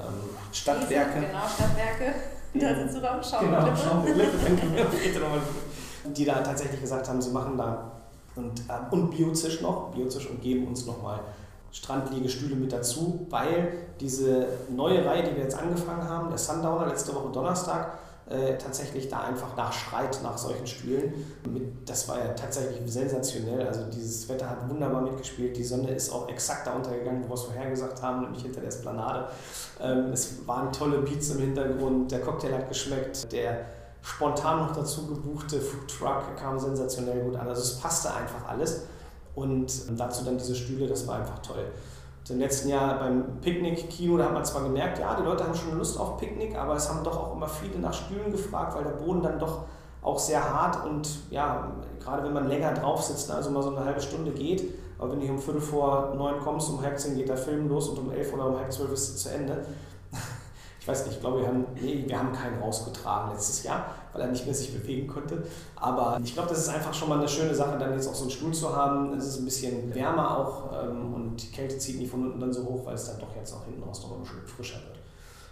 [0.52, 1.20] Stadtwerke.
[1.20, 2.16] Genau, Stadtwerke.
[2.54, 3.66] Da sitzt du da und Schaumburg.
[3.66, 4.16] Genau, Schaumburg.
[6.06, 7.92] Die da tatsächlich gesagt haben, sie machen da
[8.36, 11.20] und, äh, und Biozisch noch, Biozisch und geben uns nochmal
[11.72, 17.16] Strandliegestühle mit dazu, weil diese neue Reihe, die wir jetzt angefangen haben, der Sundowner letzte
[17.16, 17.98] Woche Donnerstag,
[18.30, 21.14] äh, tatsächlich da einfach nachschreit nach solchen Stühlen.
[21.50, 23.68] Mit, das war ja tatsächlich sensationell.
[23.68, 25.58] Also dieses Wetter hat wunderbar mitgespielt.
[25.58, 28.70] Die Sonne ist auch exakt da untergegangen, wo wir es vorhergesagt haben, nämlich hinter der
[28.70, 29.28] Esplanade.
[29.82, 33.66] Ähm, es waren tolle Beats im Hintergrund, der Cocktail hat geschmeckt, der
[34.02, 37.48] spontan noch dazu gebuchte Food Truck kam sensationell gut an.
[37.48, 38.84] Also es passte einfach alles.
[39.36, 41.66] Und dazu dann diese Stühle, das war einfach toll.
[42.30, 45.78] Im letzten Jahr beim Picknick-Kino, da hat man zwar gemerkt, ja, die Leute haben schon
[45.78, 48.92] Lust auf Picknick, aber es haben doch auch immer viele nach Stühlen gefragt, weil der
[48.92, 49.64] Boden dann doch
[50.02, 53.76] auch sehr hart und ja, gerade wenn man länger drauf sitzt, ne, also mal so
[53.76, 57.18] eine halbe Stunde geht, aber wenn du um Viertel vor neun kommst, um halb zehn
[57.18, 59.66] geht der Film los und um elf oder um halb zwölf ist es zu Ende,
[60.82, 64.24] ich weiß nicht, ich glaube, wir haben, nee, wir haben keinen rausgetragen letztes Jahr, weil
[64.24, 65.44] er nicht mehr sich bewegen konnte.
[65.76, 68.24] Aber ich glaube, das ist einfach schon mal eine schöne Sache, dann jetzt auch so
[68.24, 69.14] einen Stuhl zu haben.
[69.14, 72.52] Es ist ein bisschen wärmer auch ähm, und die Kälte zieht nicht von unten dann
[72.52, 74.98] so hoch, weil es dann doch jetzt auch hinten raus noch ein bisschen frischer wird.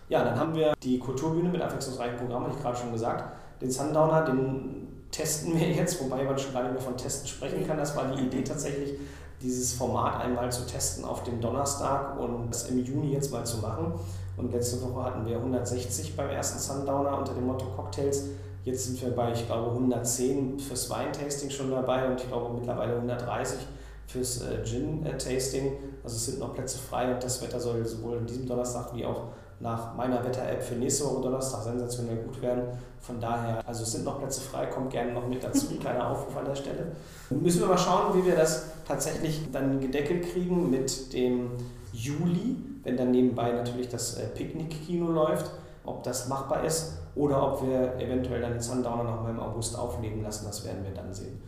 [0.10, 3.24] Ja, dann haben wir die Kulturbühne mit abwechslungsreichen Programmen, habe ich gerade schon gesagt.
[3.62, 7.68] Den Sundowner, den testen wir jetzt, wobei man schon gar nicht mehr von Testen sprechen
[7.68, 7.78] kann.
[7.78, 8.98] Das war die Idee tatsächlich,
[9.44, 13.58] dieses Format einmal zu testen auf dem Donnerstag und das im Juni jetzt mal zu
[13.60, 13.94] machen.
[14.40, 18.24] Und letzte Woche hatten wir 160 beim ersten Sundowner unter dem Motto Cocktails.
[18.64, 22.96] Jetzt sind wir bei, ich glaube, 110 fürs Weintasting schon dabei und ich glaube mittlerweile
[22.96, 23.60] 130
[24.08, 25.74] fürs äh, Gin-Tasting.
[26.04, 29.06] Also es sind noch Plätze frei und das Wetter soll sowohl an diesem Donnerstag wie
[29.06, 29.24] auch
[29.60, 32.64] nach meiner Wetter-App für nächste Woche Donnerstag sensationell gut werden.
[33.02, 35.68] Von daher, also es sind noch Plätze frei, kommt gerne noch mit dazu.
[35.80, 36.96] Kleiner Aufruf an der Stelle.
[37.30, 41.52] Müssen wir mal schauen, wie wir das tatsächlich dann gedeckelt kriegen mit dem
[42.00, 45.52] Juli, wenn dann nebenbei natürlich das äh, Picknick-Kino läuft,
[45.84, 46.98] ob das machbar ist.
[47.16, 50.84] oder ob wir eventuell dann die Sundowner noch mal im August aufleben lassen, das werden
[50.84, 51.42] wir dann sehen.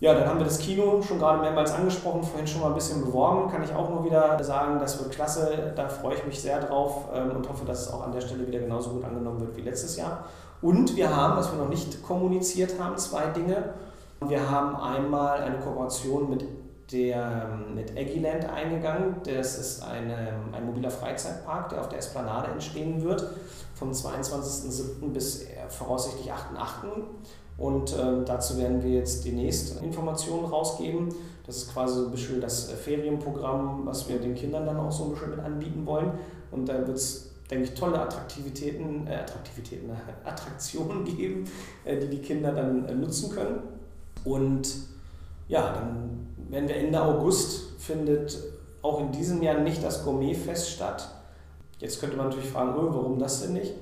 [0.00, 3.02] Ja, dann haben wir das Kino schon gerade mehrmals angesprochen, vorhin schon mal ein bisschen
[3.04, 3.48] beworben.
[3.48, 5.72] Kann ich auch nur wieder sagen, das wird klasse.
[5.76, 8.44] Da freue ich mich sehr drauf ähm, und hoffe, dass es auch an der Stelle
[8.46, 10.24] wieder genauso gut angenommen wird wie letztes Jahr.
[10.60, 13.74] Und wir haben, was wir noch nicht kommuniziert haben, zwei Dinge.
[14.26, 16.44] Wir haben einmal eine Kooperation mit,
[16.92, 19.16] der, mit Aggieland eingegangen.
[19.24, 23.26] Das ist eine, ein mobiler Freizeitpark, der auf der Esplanade entstehen wird,
[23.74, 25.12] vom 22.07.
[25.12, 27.02] bis voraussichtlich 8.08.
[27.58, 31.10] Und äh, dazu werden wir jetzt demnächst Informationen rausgeben.
[31.46, 34.90] Das ist quasi so ein bisschen das äh, Ferienprogramm, was wir den Kindern dann auch
[34.90, 36.12] so ein bisschen mit anbieten wollen.
[36.50, 39.90] Und da wird es, denke ich, tolle Attraktivitäten, äh, Attraktivitäten,
[40.24, 41.44] Attraktionen geben,
[41.84, 43.62] äh, die die Kinder dann äh, nutzen können.
[44.24, 44.68] Und
[45.48, 46.21] ja, dann
[46.52, 48.38] werden wir Ende August findet
[48.82, 51.08] auch in diesem Jahr nicht das Gourmetfest statt.
[51.78, 53.72] Jetzt könnte man natürlich fragen, oh, warum das denn nicht?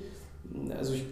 [0.79, 1.05] Also ich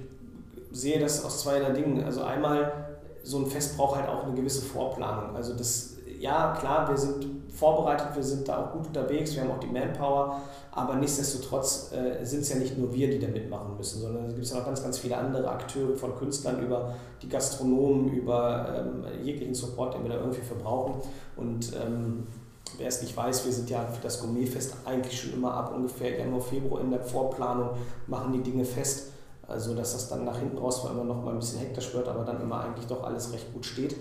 [0.70, 2.04] sehe das aus zweierlei Dingen.
[2.04, 5.34] Also einmal, so ein Fest braucht halt auch eine gewisse Vorplanung.
[5.34, 7.26] Also das, ja klar, wir sind
[7.58, 10.40] vorbereitet, wir sind da auch gut unterwegs, wir haben auch die Manpower,
[10.70, 14.34] aber nichtsdestotrotz äh, sind es ja nicht nur wir, die da mitmachen müssen, sondern es
[14.34, 19.04] gibt ja noch ganz, ganz viele andere Akteure von Künstlern über die Gastronomen, über ähm,
[19.24, 21.02] jeglichen Support, den wir da irgendwie verbrauchen.
[21.36, 22.26] Und ähm,
[22.76, 26.16] wer es nicht weiß, wir sind ja für das Gourmetfest eigentlich schon immer ab ungefähr
[26.16, 27.70] Januar, Februar in der Vorplanung,
[28.06, 29.12] machen die Dinge fest.
[29.48, 32.22] Also dass das dann nach hinten raus immer noch mal ein bisschen hektisch wird, aber
[32.22, 33.96] dann immer eigentlich doch alles recht gut steht.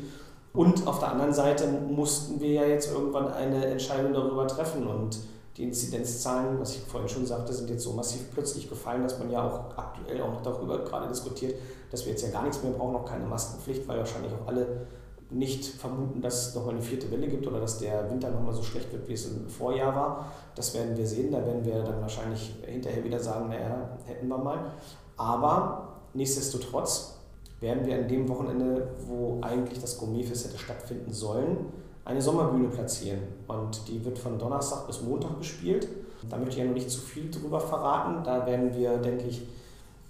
[0.58, 5.20] Und auf der anderen Seite mussten wir ja jetzt irgendwann eine Entscheidung darüber treffen und
[5.56, 9.30] die Inzidenzzahlen, was ich vorhin schon sagte, sind jetzt so massiv plötzlich gefallen, dass man
[9.30, 11.60] ja auch aktuell auch noch darüber gerade diskutiert,
[11.92, 14.88] dass wir jetzt ja gar nichts mehr brauchen, auch keine Maskenpflicht, weil wahrscheinlich auch alle
[15.30, 18.64] nicht vermuten, dass es nochmal eine vierte Welle gibt oder dass der Winter nochmal so
[18.64, 20.32] schlecht wird, wie es im Vorjahr war.
[20.56, 21.32] Das werden wir sehen.
[21.32, 24.72] Da werden wir dann wahrscheinlich hinterher wieder sagen, naja, hätten wir mal.
[25.18, 27.17] Aber nichtsdestotrotz
[27.60, 31.58] werden wir an dem Wochenende, wo eigentlich das Gourmetfest hätte stattfinden sollen,
[32.06, 33.20] eine Sommerbühne platzieren.
[33.48, 35.88] Und die wird von Donnerstag bis Montag gespielt.
[36.30, 38.24] Da möchte ich ja noch nicht zu viel drüber verraten.
[38.24, 39.48] Da werden wir, denke ich,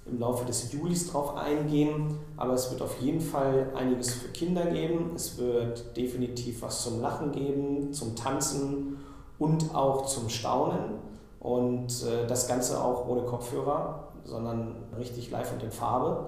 [0.06, 2.18] im Laufe des Julis drauf eingehen.
[2.36, 5.12] Aber es wird auf jeden Fall einiges für Kinder geben.
[5.16, 8.98] Es wird definitiv was zum Lachen geben, zum Tanzen
[9.40, 11.00] und auch zum Staunen.
[11.40, 16.26] Und äh, das Ganze auch ohne Kopfhörer sondern richtig live und in Farbe.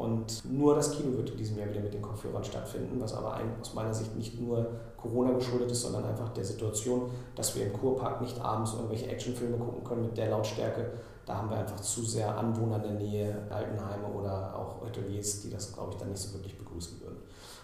[0.00, 3.38] Und nur das Kino wird in diesem Jahr wieder mit den Kopfhörern stattfinden, was aber
[3.60, 7.74] aus meiner Sicht nicht nur Corona geschuldet ist, sondern einfach der Situation, dass wir im
[7.74, 10.92] Kurpark nicht abends irgendwelche Actionfilme gucken können mit der Lautstärke.
[11.26, 15.50] Da haben wir einfach zu sehr Anwohner in der Nähe, Altenheime oder auch Hoteliers, die
[15.50, 17.18] das, glaube ich, dann nicht so wirklich begrüßen würden.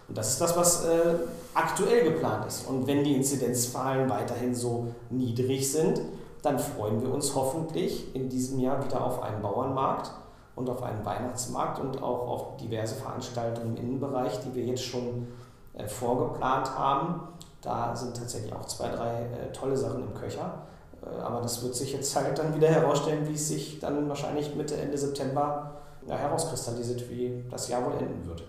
[0.07, 1.15] Und das ist das, was äh,
[1.55, 2.67] aktuell geplant ist.
[2.67, 6.01] Und wenn die Inzidenzzahlen weiterhin so niedrig sind,
[6.43, 10.11] dann freuen wir uns hoffentlich in diesem Jahr wieder auf einen Bauernmarkt
[10.57, 15.27] und auf einen Weihnachtsmarkt und auch auf diverse Veranstaltungen im Innenbereich, die wir jetzt schon
[15.73, 17.21] äh, vorgeplant haben.
[17.61, 20.63] Da sind tatsächlich auch zwei, drei äh, tolle Sachen im Köcher.
[21.03, 24.55] Äh, aber das wird sich jetzt halt dann wieder herausstellen, wie es sich dann wahrscheinlich
[24.55, 25.75] Mitte, Ende September
[26.07, 28.43] ja, herauskristallisiert, wie das Jahr wohl enden wird.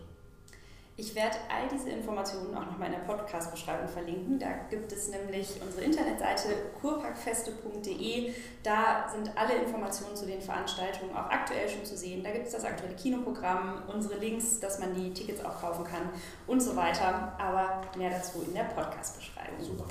[1.01, 4.37] Ich werde all diese Informationen auch nochmal in der Podcast-Beschreibung verlinken.
[4.41, 6.49] Da gibt es nämlich unsere Internetseite
[6.81, 8.35] kurparkfeste.de.
[8.65, 12.25] Da sind alle Informationen zu den Veranstaltungen auch aktuell schon zu sehen.
[12.25, 16.11] Da gibt es das aktuelle Kinoprogramm, unsere Links, dass man die Tickets auch kaufen kann
[16.49, 17.33] und so weiter.
[17.39, 19.61] Aber mehr dazu in der Podcast-Beschreibung.
[19.61, 19.85] Super.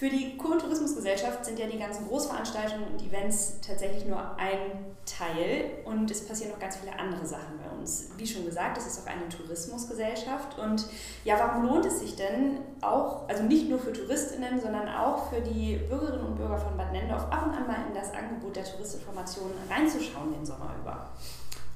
[0.00, 6.10] Für die Kurtourismusgesellschaft sind ja die ganzen Großveranstaltungen und Events tatsächlich nur ein Teil und
[6.10, 8.08] es passieren noch ganz viele andere Sachen bei uns.
[8.16, 10.86] Wie schon gesagt, es ist auch eine Tourismusgesellschaft und
[11.26, 15.42] ja, warum lohnt es sich denn auch, also nicht nur für TouristInnen, sondern auch für
[15.42, 18.64] die Bürgerinnen und Bürger von Bad Nendorf ab und an mal in das Angebot der
[18.64, 21.10] Touristinformation reinzuschauen den Sommer über?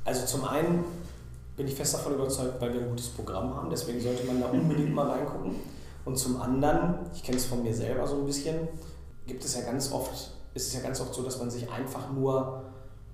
[0.06, 0.82] Also zum einen
[1.58, 4.46] bin ich fest davon überzeugt, weil wir ein gutes Programm haben, deswegen sollte man da
[4.46, 5.56] unbedingt mal reingucken.
[6.04, 8.68] Und zum anderen, ich kenne es von mir selber so ein bisschen,
[9.26, 10.12] gibt es ja ganz oft,
[10.52, 12.62] ist es ja ganz oft so, dass man sich einfach nur,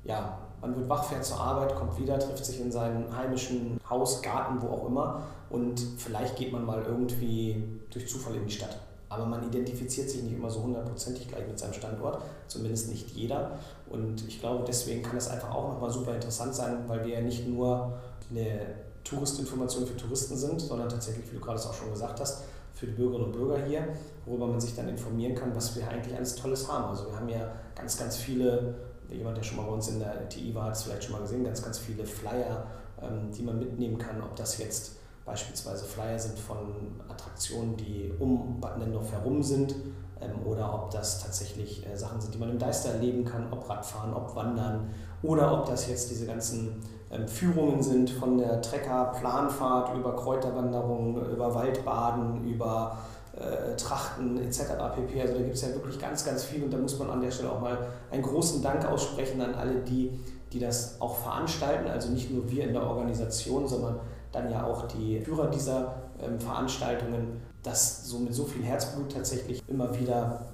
[0.04, 4.20] ja, man wird wach, fährt zur Arbeit, kommt wieder, trifft sich in seinem heimischen Haus,
[4.20, 8.78] Garten, wo auch immer und vielleicht geht man mal irgendwie durch Zufall in die Stadt.
[9.08, 13.58] Aber man identifiziert sich nicht immer so hundertprozentig gleich mit seinem Standort, zumindest nicht jeder.
[13.88, 17.20] Und ich glaube, deswegen kann das einfach auch nochmal super interessant sein, weil wir ja
[17.20, 17.94] nicht nur
[18.30, 18.60] eine
[19.02, 22.44] Touristinformation für Touristen sind, sondern tatsächlich, wie du gerade es auch schon gesagt hast,
[22.80, 23.86] für die Bürgerinnen und Bürger hier,
[24.24, 26.84] worüber man sich dann informieren kann, was wir eigentlich alles Tolles haben.
[26.84, 28.74] Also wir haben ja ganz, ganz viele,
[29.10, 31.20] jemand, der schon mal bei uns in der TI war, hat es vielleicht schon mal
[31.20, 32.66] gesehen, ganz, ganz viele Flyer,
[33.02, 38.58] ähm, die man mitnehmen kann, ob das jetzt beispielsweise Flyer sind von Attraktionen, die um
[38.62, 39.74] Bad Nendorf herum sind,
[40.22, 43.68] ähm, oder ob das tatsächlich äh, Sachen sind, die man im Deister erleben kann, ob
[43.68, 44.88] Radfahren, ob Wandern,
[45.22, 46.80] oder ob das jetzt diese ganzen
[47.26, 52.98] Führungen sind von der Trecker-Planfahrt über Kräuterwanderungen, über Waldbaden, über
[53.32, 54.60] äh, Trachten etc.
[54.94, 55.20] pp.
[55.20, 57.30] Also da gibt es ja wirklich ganz, ganz viel und da muss man an der
[57.30, 57.78] Stelle auch mal
[58.10, 60.12] einen großen Dank aussprechen an alle die,
[60.52, 61.88] die das auch veranstalten.
[61.88, 64.00] Also nicht nur wir in der Organisation, sondern
[64.32, 69.62] dann ja auch die Führer dieser ähm, Veranstaltungen, das so mit so viel Herzblut tatsächlich
[69.68, 70.49] immer wieder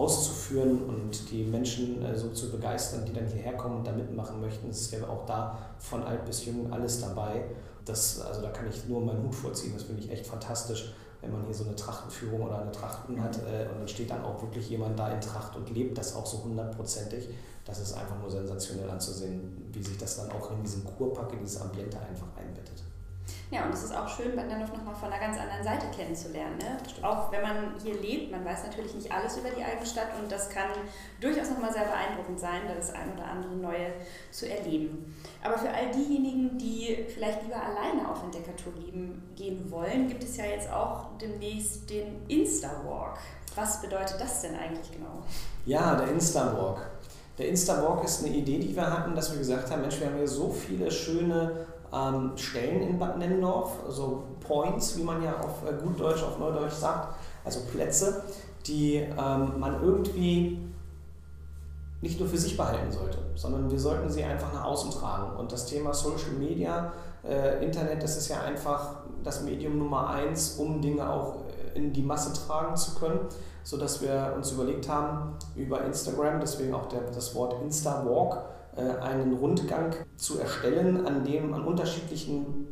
[0.00, 4.40] auszuführen und die Menschen äh, so zu begeistern, die dann hierher kommen und da mitmachen
[4.40, 4.70] möchten.
[4.70, 7.44] Es ist ja auch da von alt bis jung alles dabei.
[7.84, 9.72] Das, also da kann ich nur meinen Hut vorziehen.
[9.74, 13.36] Das finde ich echt fantastisch, wenn man hier so eine Trachtenführung oder eine Trachten hat
[13.38, 16.24] äh, und dann steht dann auch wirklich jemand da in Tracht und lebt das auch
[16.24, 17.28] so hundertprozentig.
[17.66, 21.40] Das ist einfach nur sensationell anzusehen, wie sich das dann auch in diesem Kurpack, in
[21.40, 22.59] dieses Ambiente einfach einbettet.
[23.50, 26.56] Ja, und es ist auch schön, Bandanow nochmal von einer ganz anderen Seite kennenzulernen.
[26.58, 26.78] Ne?
[27.02, 30.30] Auch wenn man hier lebt, man weiß natürlich nicht alles über die eigene Stadt und
[30.30, 30.70] das kann
[31.20, 33.92] durchaus nochmal sehr beeindruckend sein, da das ein oder andere Neue
[34.30, 35.16] zu erleben.
[35.42, 38.72] Aber für all diejenigen, die vielleicht lieber alleine auf Entdeckertour
[39.34, 43.18] gehen wollen, gibt es ja jetzt auch demnächst den Insta-Walk.
[43.56, 45.24] Was bedeutet das denn eigentlich genau?
[45.66, 46.88] Ja, der Insta-Walk.
[47.36, 50.18] Der Insta-Walk ist eine Idee, die wir hatten, dass wir gesagt haben, Mensch, wir haben
[50.18, 55.68] hier so viele schöne ähm, Stellen in Bad Nennendorf, also Points, wie man ja auf
[55.68, 58.22] äh, gut Deutsch, auf Neudeutsch sagt, also Plätze,
[58.66, 60.58] die ähm, man irgendwie
[62.00, 65.36] nicht nur für sich behalten sollte, sondern wir sollten sie einfach nach außen tragen.
[65.36, 66.92] Und das Thema Social Media,
[67.24, 71.36] äh, Internet, das ist ja einfach das Medium Nummer eins, um Dinge auch
[71.74, 73.20] in die Masse tragen zu können,
[73.62, 78.40] sodass wir uns überlegt haben, über Instagram, deswegen auch der, das Wort Insta-Walk, äh,
[78.76, 82.68] einen Rundgang zu erstellen, an dem an unterschiedlichen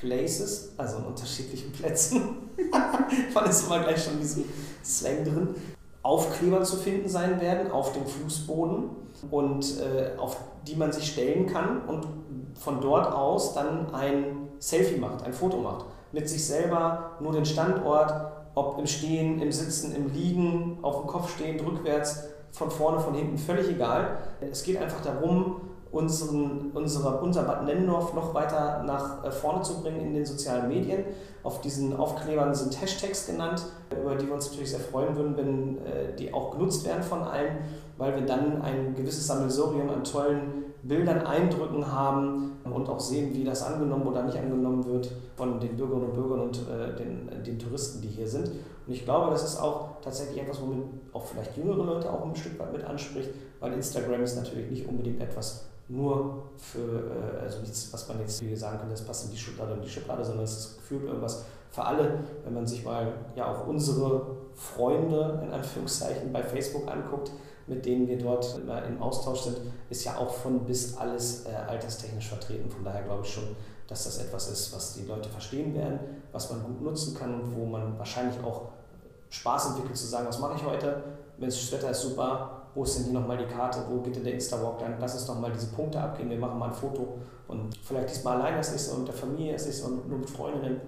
[0.00, 2.50] Places, also an unterschiedlichen Plätzen,
[3.34, 4.44] man ist immer gleich schon in
[4.84, 5.54] Slang drin,
[6.02, 8.84] Aufkleber zu finden sein werden auf dem Fußboden
[9.30, 12.06] und äh, auf die man sich stellen kann und
[12.54, 15.86] von dort aus dann ein Selfie macht, ein Foto macht.
[16.12, 18.12] Mit sich selber, nur den Standort,
[18.54, 23.14] ob im Stehen, im Sitzen, im Liegen, auf dem Kopf stehen, rückwärts, von vorne, von
[23.14, 24.18] hinten, völlig egal.
[24.40, 25.60] Es geht einfach darum,
[25.92, 30.68] unseren, unsere, unser Bad Nennendorf noch weiter nach äh, vorne zu bringen in den sozialen
[30.68, 31.04] Medien.
[31.42, 35.78] Auf diesen Aufklebern sind Hashtags genannt, über die wir uns natürlich sehr freuen würden, wenn
[35.78, 37.58] äh, die auch genutzt werden von allen,
[37.98, 43.44] weil wir dann ein gewisses Sammelsurium an tollen Bildern, Eindrücken haben und auch sehen, wie
[43.44, 47.58] das angenommen oder nicht angenommen wird von den Bürgerinnen und Bürgern und äh, den, den
[47.58, 48.48] Touristen, die hier sind.
[48.48, 52.34] Und ich glaube, das ist auch tatsächlich etwas, womit auch vielleicht jüngere Leute auch ein
[52.34, 57.60] Stück weit mit anspricht, weil Instagram ist natürlich nicht unbedingt etwas nur für, äh, also
[57.60, 60.24] nichts, was man jetzt hier sagen könnte, das passt in die Schublade und die Schublade,
[60.24, 62.20] sondern es ist gefühlt irgendwas für alle.
[62.44, 67.32] Wenn man sich mal ja auch unsere Freunde in Anführungszeichen bei Facebook anguckt,
[67.70, 72.28] mit denen wir dort im Austausch sind, ist ja auch von bis alles äh, alterstechnisch
[72.28, 72.68] vertreten.
[72.68, 73.56] Von daher glaube ich schon,
[73.86, 75.98] dass das etwas ist, was die Leute verstehen werden,
[76.32, 78.68] was man gut nutzen kann und wo man wahrscheinlich auch
[79.30, 81.02] Spaß entwickelt zu sagen, was mache ich heute,
[81.38, 84.24] wenn das Wetter ist super, wo ist denn hier nochmal die Karte, wo geht denn
[84.24, 87.18] der Insta-Walk lang, lass uns doch mal diese Punkte abgehen, wir machen mal ein Foto
[87.48, 90.30] und vielleicht diesmal alleine das nächste und mit der Familie das nächste und nur mit
[90.30, 90.80] Freundinnen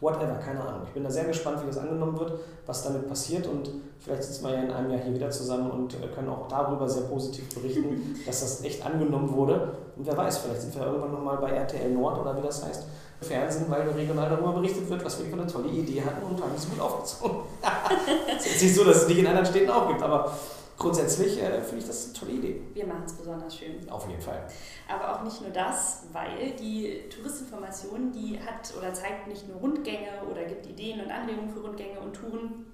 [0.00, 0.82] whatever, keine Ahnung.
[0.86, 2.32] Ich bin da sehr gespannt, wie das angenommen wird,
[2.66, 5.94] was damit passiert und vielleicht sitzen wir ja in einem Jahr hier wieder zusammen und
[5.94, 9.76] äh, können auch darüber sehr positiv berichten, dass das echt angenommen wurde.
[9.96, 12.84] Und wer weiß, vielleicht sind wir irgendwann nochmal bei RTL Nord oder wie das heißt,
[13.20, 16.52] Fernsehen, weil regional darüber berichtet wird, was wir für eine tolle Idee hatten und haben
[16.56, 17.38] es gut aufgezogen.
[18.36, 20.30] es ist nicht so, dass es nicht in anderen Städten auch gibt, aber
[20.78, 22.60] grundsätzlich äh, finde ich das eine tolle Idee.
[22.74, 23.88] Wir machen es besonders schön.
[23.90, 24.46] Auf jeden Fall.
[24.88, 30.22] Aber auch nicht nur das, weil die Touristinformation, die hat oder zeigt nicht nur Rundgänge
[30.30, 32.66] oder gibt Ideen und Anregungen für Rundgänge und Touren,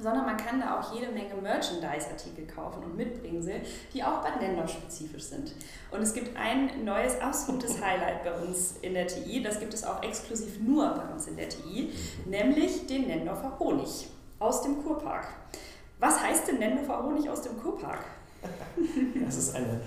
[0.00, 4.70] sondern man kann da auch jede Menge Merchandise-Artikel kaufen und Mitbringsel, die auch Bad Nendorf
[4.70, 5.52] spezifisch sind.
[5.90, 9.84] Und es gibt ein neues, absolutes Highlight bei uns in der TI, das gibt es
[9.84, 11.92] auch exklusiv nur bei uns in der TI,
[12.26, 15.26] nämlich den Nendorfer Honig aus dem Kurpark.
[16.00, 17.98] Was heißt denn Nennhofer Honig aus dem Kurpark?
[19.24, 19.80] Das ist eine,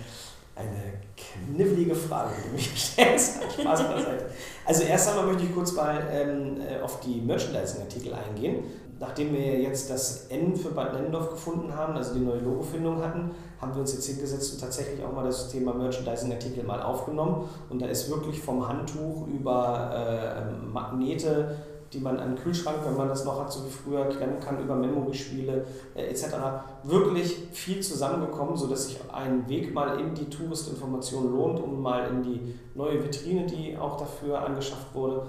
[0.55, 3.41] eine knifflige Frage, die du mich stellst.
[3.59, 4.29] Spaß beiseite.
[4.65, 8.63] Also erst einmal möchte ich kurz mal ähm, äh, auf die Merchandising-Artikel eingehen.
[8.99, 13.31] Nachdem wir jetzt das N für Bad Nennendorf gefunden haben, also die neue Logofindung hatten,
[13.59, 17.49] haben wir uns jetzt hingesetzt und tatsächlich auch mal das Thema Merchandising-Artikel mal aufgenommen.
[17.69, 21.55] Und da ist wirklich vom Handtuch über äh, Magnete
[21.93, 24.61] die man an den Kühlschrank, wenn man das noch hat, so wie früher, klemmen kann
[24.63, 26.35] über Memory-Spiele äh, etc.
[26.83, 32.23] Wirklich viel zusammengekommen, sodass sich ein Weg mal in die Touristinformation lohnt, um mal in
[32.23, 35.23] die neue Vitrine, die auch dafür angeschafft wurde,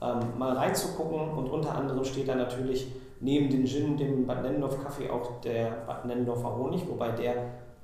[0.00, 1.30] ähm, mal reinzugucken.
[1.30, 5.84] Und unter anderem steht da natürlich neben dem Gin, dem Bad Nennendorf Kaffee auch der
[5.86, 7.34] Bad Nennendorfer Honig, wobei der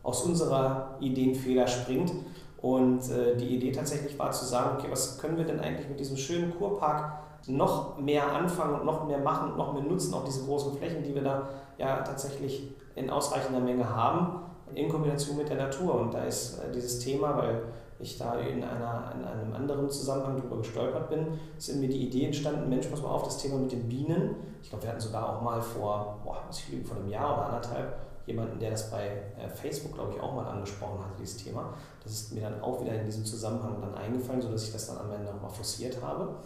[0.02, 2.12] aus unserer Ideenfehler springt
[2.60, 6.00] Und äh, die Idee tatsächlich war zu sagen, okay, was können wir denn eigentlich mit
[6.00, 10.24] diesem schönen Kurpark noch mehr anfangen und noch mehr machen und noch mehr nutzen, auch
[10.24, 14.42] diese großen Flächen, die wir da ja tatsächlich in ausreichender Menge haben,
[14.74, 15.94] in Kombination mit der Natur.
[15.94, 17.62] Und da ist äh, dieses Thema, weil
[17.98, 22.26] ich da in, einer, in einem anderen Zusammenhang drüber gestolpert bin, sind mir die Idee
[22.26, 24.34] entstanden, Mensch, muss man auf das Thema mit den Bienen.
[24.60, 27.34] Ich glaube, wir hatten sogar auch mal vor, boah, muss ich lügen, vor einem Jahr
[27.34, 29.06] oder anderthalb jemanden, der das bei
[29.38, 31.74] äh, Facebook, glaube ich, auch mal angesprochen hat, dieses Thema.
[32.02, 34.98] Das ist mir dann auch wieder in diesem Zusammenhang dann eingefallen, sodass ich das dann
[34.98, 36.36] am Ende nochmal forciert habe.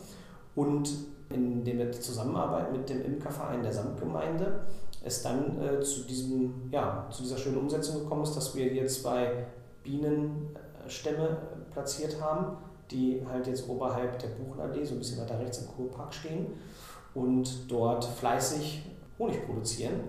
[0.56, 0.90] Und
[1.30, 4.66] in der Zusammenarbeit mit dem Imkerverein der Samtgemeinde
[5.04, 8.86] es dann äh, zu, diesem, ja, zu dieser schönen Umsetzung gekommen ist, dass wir hier
[8.88, 9.46] zwei
[9.84, 11.36] Bienenstämme
[11.70, 12.56] platziert haben,
[12.90, 16.46] die halt jetzt oberhalb der Buchenallee, so ein bisschen weiter rechts im Kurpark stehen
[17.14, 18.82] und dort fleißig
[19.18, 20.00] Honig produzieren,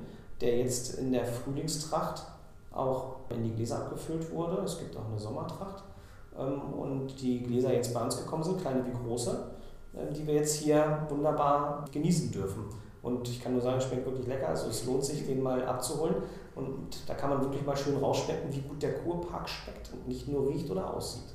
[0.42, 2.24] der jetzt in der Frühlingstracht
[2.72, 4.62] auch in die Gläser abgefüllt wurde.
[4.64, 5.84] Es gibt auch eine Sommertracht
[6.38, 9.57] ähm, und die Gläser jetzt bei uns gekommen sind, kleine wie große, äh,
[10.16, 12.66] die wir jetzt hier wunderbar genießen dürfen.
[13.02, 14.50] Und ich kann nur sagen, es schmeckt wirklich lecker.
[14.50, 16.16] Also es lohnt sich, den mal abzuholen.
[16.56, 20.28] Und da kann man wirklich mal schön rausschmecken, wie gut der Kurpark schmeckt und nicht
[20.28, 21.34] nur riecht oder aussieht.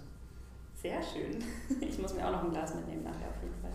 [0.83, 1.43] Sehr schön.
[1.81, 3.71] Ich muss mir auch noch ein Glas mitnehmen nachher auf jeden Fall.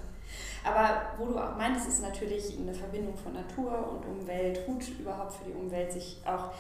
[0.68, 5.34] Aber wo du auch meintest, ist natürlich eine Verbindung von Natur und Umwelt, gut überhaupt
[5.34, 6.52] für die Umwelt, sich auch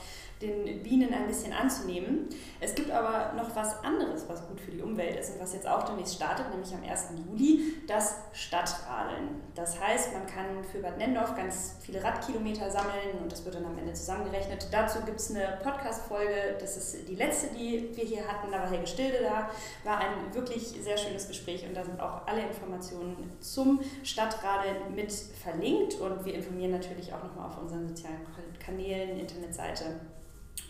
[0.41, 2.29] den Bienen ein bisschen anzunehmen.
[2.59, 5.67] Es gibt aber noch was anderes, was gut für die Umwelt ist und was jetzt
[5.67, 7.07] auch demnächst startet, nämlich am 1.
[7.27, 9.41] Juli, das Stadtradeln.
[9.55, 13.65] Das heißt, man kann für Bad Nendorf ganz viele Radkilometer sammeln und das wird dann
[13.65, 14.67] am Ende zusammengerechnet.
[14.71, 18.69] Dazu gibt es eine Podcast-Folge, das ist die letzte, die wir hier hatten, da war
[18.69, 19.49] Helge Stilde da,
[19.83, 25.11] war ein wirklich sehr schönes Gespräch und da sind auch alle Informationen zum Stadtradeln mit
[25.11, 28.25] verlinkt und wir informieren natürlich auch nochmal auf unseren sozialen
[28.59, 29.99] Kanälen, Internetseite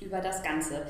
[0.02, 0.84] über das Ganze.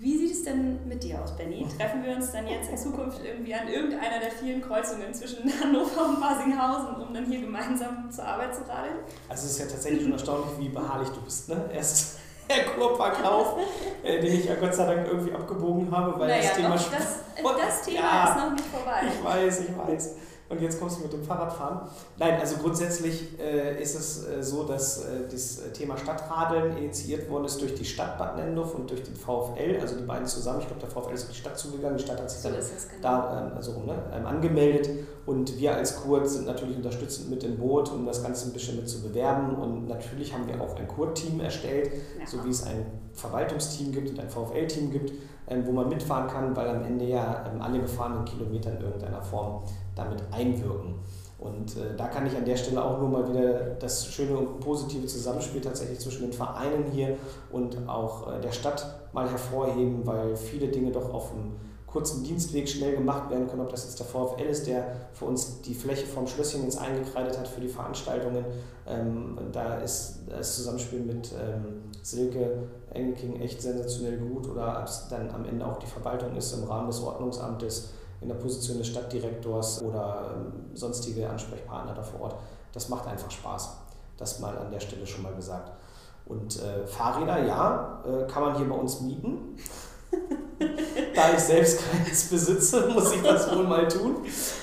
[0.00, 1.66] Wie sieht es denn mit dir aus, Benny?
[1.76, 6.10] Treffen wir uns dann jetzt in Zukunft irgendwie an irgendeiner der vielen Kreuzungen zwischen Hannover
[6.10, 8.98] und Basinghausen, um dann hier gemeinsam zur Arbeit zu radeln?
[9.28, 11.48] Also es ist ja tatsächlich schon erstaunlich, wie beharrlich du bist.
[11.48, 11.68] Ne?
[11.74, 13.58] Erst der Kurparklauf,
[14.04, 16.76] äh, den ich ja Gott sei Dank irgendwie abgebogen habe, weil naja, das Thema...
[16.76, 19.00] Doch, das, das Thema ja, ist noch nicht vorbei.
[19.08, 20.14] Ich weiß, ich weiß
[20.48, 21.88] und jetzt kommst du mit dem Fahrradfahren.
[22.18, 27.44] Nein, also grundsätzlich äh, ist es äh, so, dass äh, das Thema Stadtradeln initiiert worden
[27.44, 30.60] ist durch die Stadt Bad Nendorf und durch den VfL, also die beiden zusammen.
[30.60, 32.58] Ich glaube, der VfL ist auf die Stadt zugegangen, die Stadt hat sich so dann
[32.58, 33.02] genau.
[33.02, 34.88] da ähm, also, ne, ähm, angemeldet
[35.26, 38.76] und wir als Kurt sind natürlich unterstützend mit im Boot, um das Ganze ein bisschen
[38.76, 42.26] mit zu bewerben und natürlich haben wir auch ein Kurt-Team erstellt, ja.
[42.26, 45.12] so wie es ein Verwaltungsteam gibt und ein VfL-Team gibt,
[45.48, 49.64] ähm, wo man mitfahren kann, weil am Ende ja alle gefahrenen Kilometer in irgendeiner Form
[49.98, 50.94] damit einwirken.
[51.38, 54.60] Und äh, da kann ich an der Stelle auch nur mal wieder das schöne und
[54.60, 57.16] positive Zusammenspiel tatsächlich zwischen den Vereinen hier
[57.52, 61.52] und auch äh, der Stadt mal hervorheben, weil viele Dinge doch auf einem
[61.86, 65.62] kurzen Dienstweg schnell gemacht werden können, ob das jetzt der VfL ist, der für uns
[65.62, 68.44] die Fläche vom Schlösschen jetzt eingekreidet hat für die Veranstaltungen.
[68.86, 75.06] Ähm, da ist das Zusammenspiel mit ähm, Silke Engelking echt sensationell gut oder ob es
[75.08, 77.90] dann am Ende auch die Verwaltung ist im Rahmen des Ordnungsamtes
[78.20, 82.36] in der Position des Stadtdirektors oder ähm, sonstige Ansprechpartner da vor Ort.
[82.72, 83.76] Das macht einfach Spaß.
[84.16, 85.70] Das mal an der Stelle schon mal gesagt.
[86.26, 89.56] Und äh, Fahrräder, ja, äh, kann man hier bei uns mieten.
[91.14, 94.16] da ich selbst keines besitze, muss ich das wohl mal tun.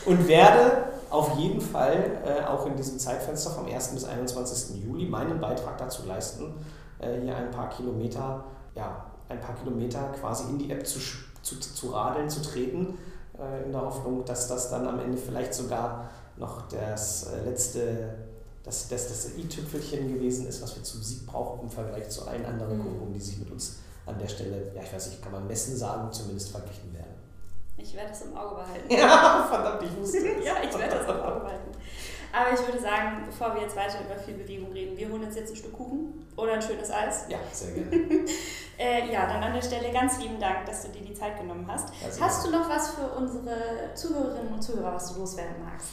[0.06, 3.89] Und werde auf jeden Fall äh, auch in diesem Zeitfenster vom 1.
[3.89, 4.84] bis 21.
[4.84, 6.53] Juli meinen Beitrag dazu leisten,
[6.99, 8.43] äh, hier ein paar Kilometer,
[8.76, 10.99] ja, ein paar Kilometer quasi in die App zu,
[11.41, 12.97] zu, zu radeln, zu treten
[13.65, 18.15] in der Hoffnung, dass das dann am Ende vielleicht sogar noch das äh, letzte,
[18.63, 22.45] das, das, das i-Tüpfelchen gewesen ist, was wir zum Sieg brauchen im Vergleich zu allen
[22.45, 22.83] anderen mhm.
[22.83, 25.75] Gruppen, die sich mit uns an der Stelle, ja ich weiß nicht, kann man messen
[25.75, 27.15] sagen, zumindest verglichen werden.
[27.77, 28.89] Ich werde das im Auge behalten.
[28.89, 30.45] Ja, verdammt, ich wusste es.
[30.45, 31.71] ja, ich werde das im Auge behalten.
[32.36, 35.36] Aber ich würde sagen, bevor wir jetzt weiter über viel Bewegung reden, wir holen uns
[35.36, 37.25] jetzt ein Stück Kuchen oder ein schönes Eis.
[37.29, 37.89] Ja, sehr gerne.
[38.77, 41.65] äh, ja, dann an der Stelle ganz lieben Dank, dass du dir die Zeit genommen
[41.69, 41.93] hast.
[42.19, 45.88] hast du noch was für unsere Zuhörerinnen und Zuhörer, was du loswerden magst?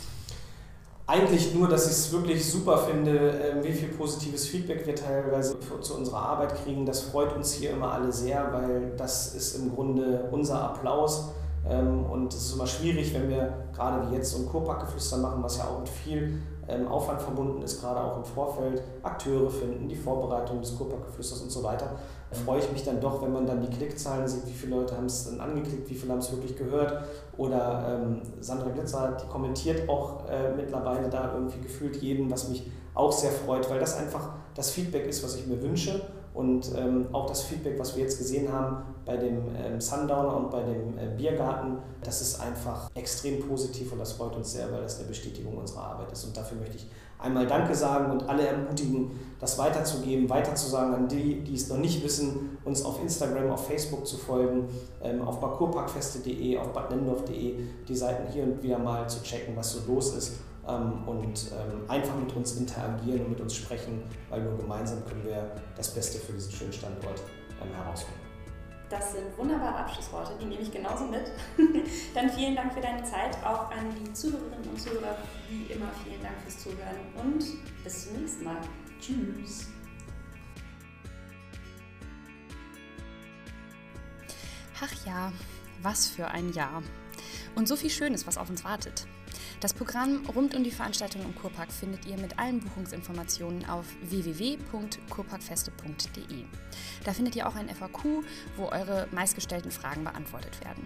[1.07, 5.57] Eigentlich nur, dass ich es wirklich super finde, ähm, wie viel positives Feedback wir teilweise
[5.81, 6.87] zu unserer Arbeit kriegen.
[6.87, 11.29] Das freut uns hier immer alle sehr, weil das ist im Grunde unser Applaus
[11.65, 15.59] und es ist immer schwierig, wenn wir gerade wie jetzt so ein Kurpackgeflüster machen, was
[15.59, 19.97] ja auch mit viel ähm, Aufwand verbunden ist, gerade auch im Vorfeld, Akteure finden, die
[19.97, 21.97] Vorbereitung des Kurpackgeflüsters und so weiter.
[22.31, 24.97] Da freue ich mich dann doch, wenn man dann die Klickzahlen sieht, wie viele Leute
[24.97, 27.05] haben es dann angeklickt, wie viele haben es wirklich gehört.
[27.37, 32.71] Oder ähm, Sandra Glitzer, die kommentiert auch äh, mittlerweile da irgendwie gefühlt jeden, was mich
[32.95, 36.01] auch sehr freut, weil das einfach das Feedback ist, was ich mir wünsche
[36.35, 40.51] Und ähm, auch das Feedback, was wir jetzt gesehen haben bei dem ähm, Sundowner und
[40.51, 44.83] bei dem äh, Biergarten, das ist einfach extrem positiv und das freut uns sehr, weil
[44.83, 46.25] das eine Bestätigung unserer Arbeit ist.
[46.25, 46.87] Und dafür möchte ich
[47.19, 49.11] einmal Danke sagen und alle ermutigen,
[49.41, 54.07] das weiterzugeben, weiterzusagen an die, die es noch nicht wissen, uns auf Instagram, auf Facebook
[54.07, 54.69] zu folgen,
[55.03, 57.57] ähm, auf parkourparkfeste.de, auf badnendorf.de,
[57.87, 60.33] die Seiten hier und wieder mal zu checken, was so los ist
[60.63, 65.53] und ähm, einfach mit uns interagieren und mit uns sprechen, weil nur gemeinsam können wir
[65.77, 67.21] das Beste für diesen schönen Standort
[67.61, 68.23] ähm, herausholen.
[68.89, 71.33] Das sind wunderbare Abschlussworte, die nehme ich genauso mit.
[72.15, 75.17] Dann vielen Dank für deine Zeit, auch an die Zuhörerinnen und Zuhörer.
[75.49, 77.43] Wie immer vielen Dank fürs Zuhören und
[77.83, 78.59] bis zum nächsten Mal.
[79.01, 79.69] Tschüss.
[84.85, 85.33] Ach ja,
[85.81, 86.83] was für ein Jahr.
[87.55, 89.07] Und so viel Schönes, was auf uns wartet.
[89.63, 96.45] Das Programm rund um die Veranstaltung im Kurpark findet ihr mit allen Buchungsinformationen auf www.kurparkfeste.de.
[97.05, 98.25] Da findet ihr auch ein FAQ,
[98.57, 100.85] wo eure meistgestellten Fragen beantwortet werden.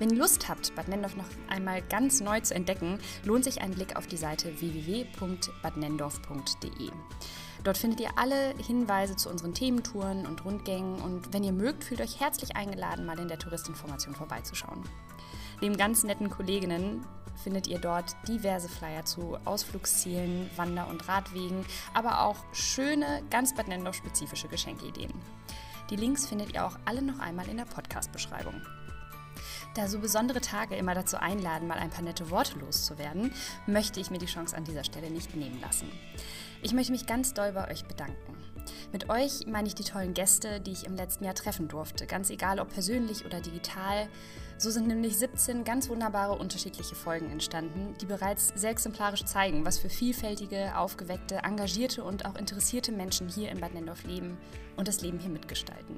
[0.00, 3.70] Wenn ihr Lust habt, Bad Nendorf noch einmal ganz neu zu entdecken, lohnt sich ein
[3.70, 6.90] Blick auf die Seite www.badnendorf.de.
[7.62, 12.00] Dort findet ihr alle Hinweise zu unseren Thementouren und Rundgängen und wenn ihr mögt, fühlt
[12.00, 14.82] euch herzlich eingeladen, mal in der Touristinformation vorbeizuschauen.
[15.60, 17.06] Neben ganz netten Kolleginnen
[17.42, 21.64] findet ihr dort diverse Flyer zu Ausflugszielen, Wander- und Radwegen,
[21.94, 25.12] aber auch schöne, ganz Bad Nendorf-spezifische Geschenkeideen.
[25.90, 28.62] Die Links findet ihr auch alle noch einmal in der Podcast-Beschreibung.
[29.74, 33.32] Da so besondere Tage immer dazu einladen, mal ein paar nette Worte loszuwerden,
[33.66, 35.90] möchte ich mir die Chance an dieser Stelle nicht nehmen lassen.
[36.62, 38.36] Ich möchte mich ganz doll bei euch bedanken.
[38.92, 42.30] Mit euch meine ich die tollen Gäste, die ich im letzten Jahr treffen durfte, ganz
[42.30, 44.08] egal ob persönlich oder digital.
[44.60, 49.78] So sind nämlich 17 ganz wunderbare unterschiedliche Folgen entstanden, die bereits sehr exemplarisch zeigen, was
[49.78, 54.36] für vielfältige, aufgeweckte, engagierte und auch interessierte Menschen hier in Bad Nendorf leben
[54.76, 55.96] und das Leben hier mitgestalten.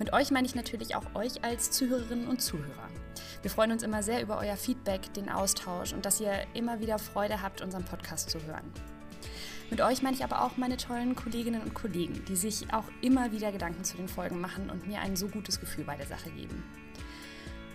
[0.00, 2.88] Mit euch meine ich natürlich auch euch als Zuhörerinnen und Zuhörer.
[3.42, 6.98] Wir freuen uns immer sehr über euer Feedback, den Austausch und dass ihr immer wieder
[6.98, 8.68] Freude habt, unseren Podcast zu hören.
[9.70, 13.30] Mit euch meine ich aber auch meine tollen Kolleginnen und Kollegen, die sich auch immer
[13.30, 16.30] wieder Gedanken zu den Folgen machen und mir ein so gutes Gefühl bei der Sache
[16.30, 16.64] geben.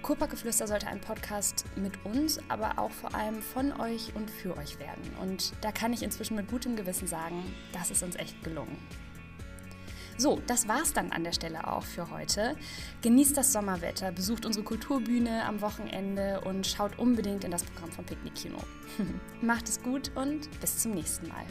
[0.05, 4.77] Kurparkgeflüster sollte ein Podcast mit uns, aber auch vor allem von euch und für euch
[4.77, 5.01] werden.
[5.19, 7.43] Und da kann ich inzwischen mit gutem Gewissen sagen,
[7.73, 8.77] das ist uns echt gelungen.
[10.15, 12.55] So, das war's dann an der Stelle auch für heute.
[13.01, 18.05] Genießt das Sommerwetter, besucht unsere Kulturbühne am Wochenende und schaut unbedingt in das Programm vom
[18.05, 18.59] Picknick Kino.
[19.41, 21.45] Macht es gut und bis zum nächsten Mal.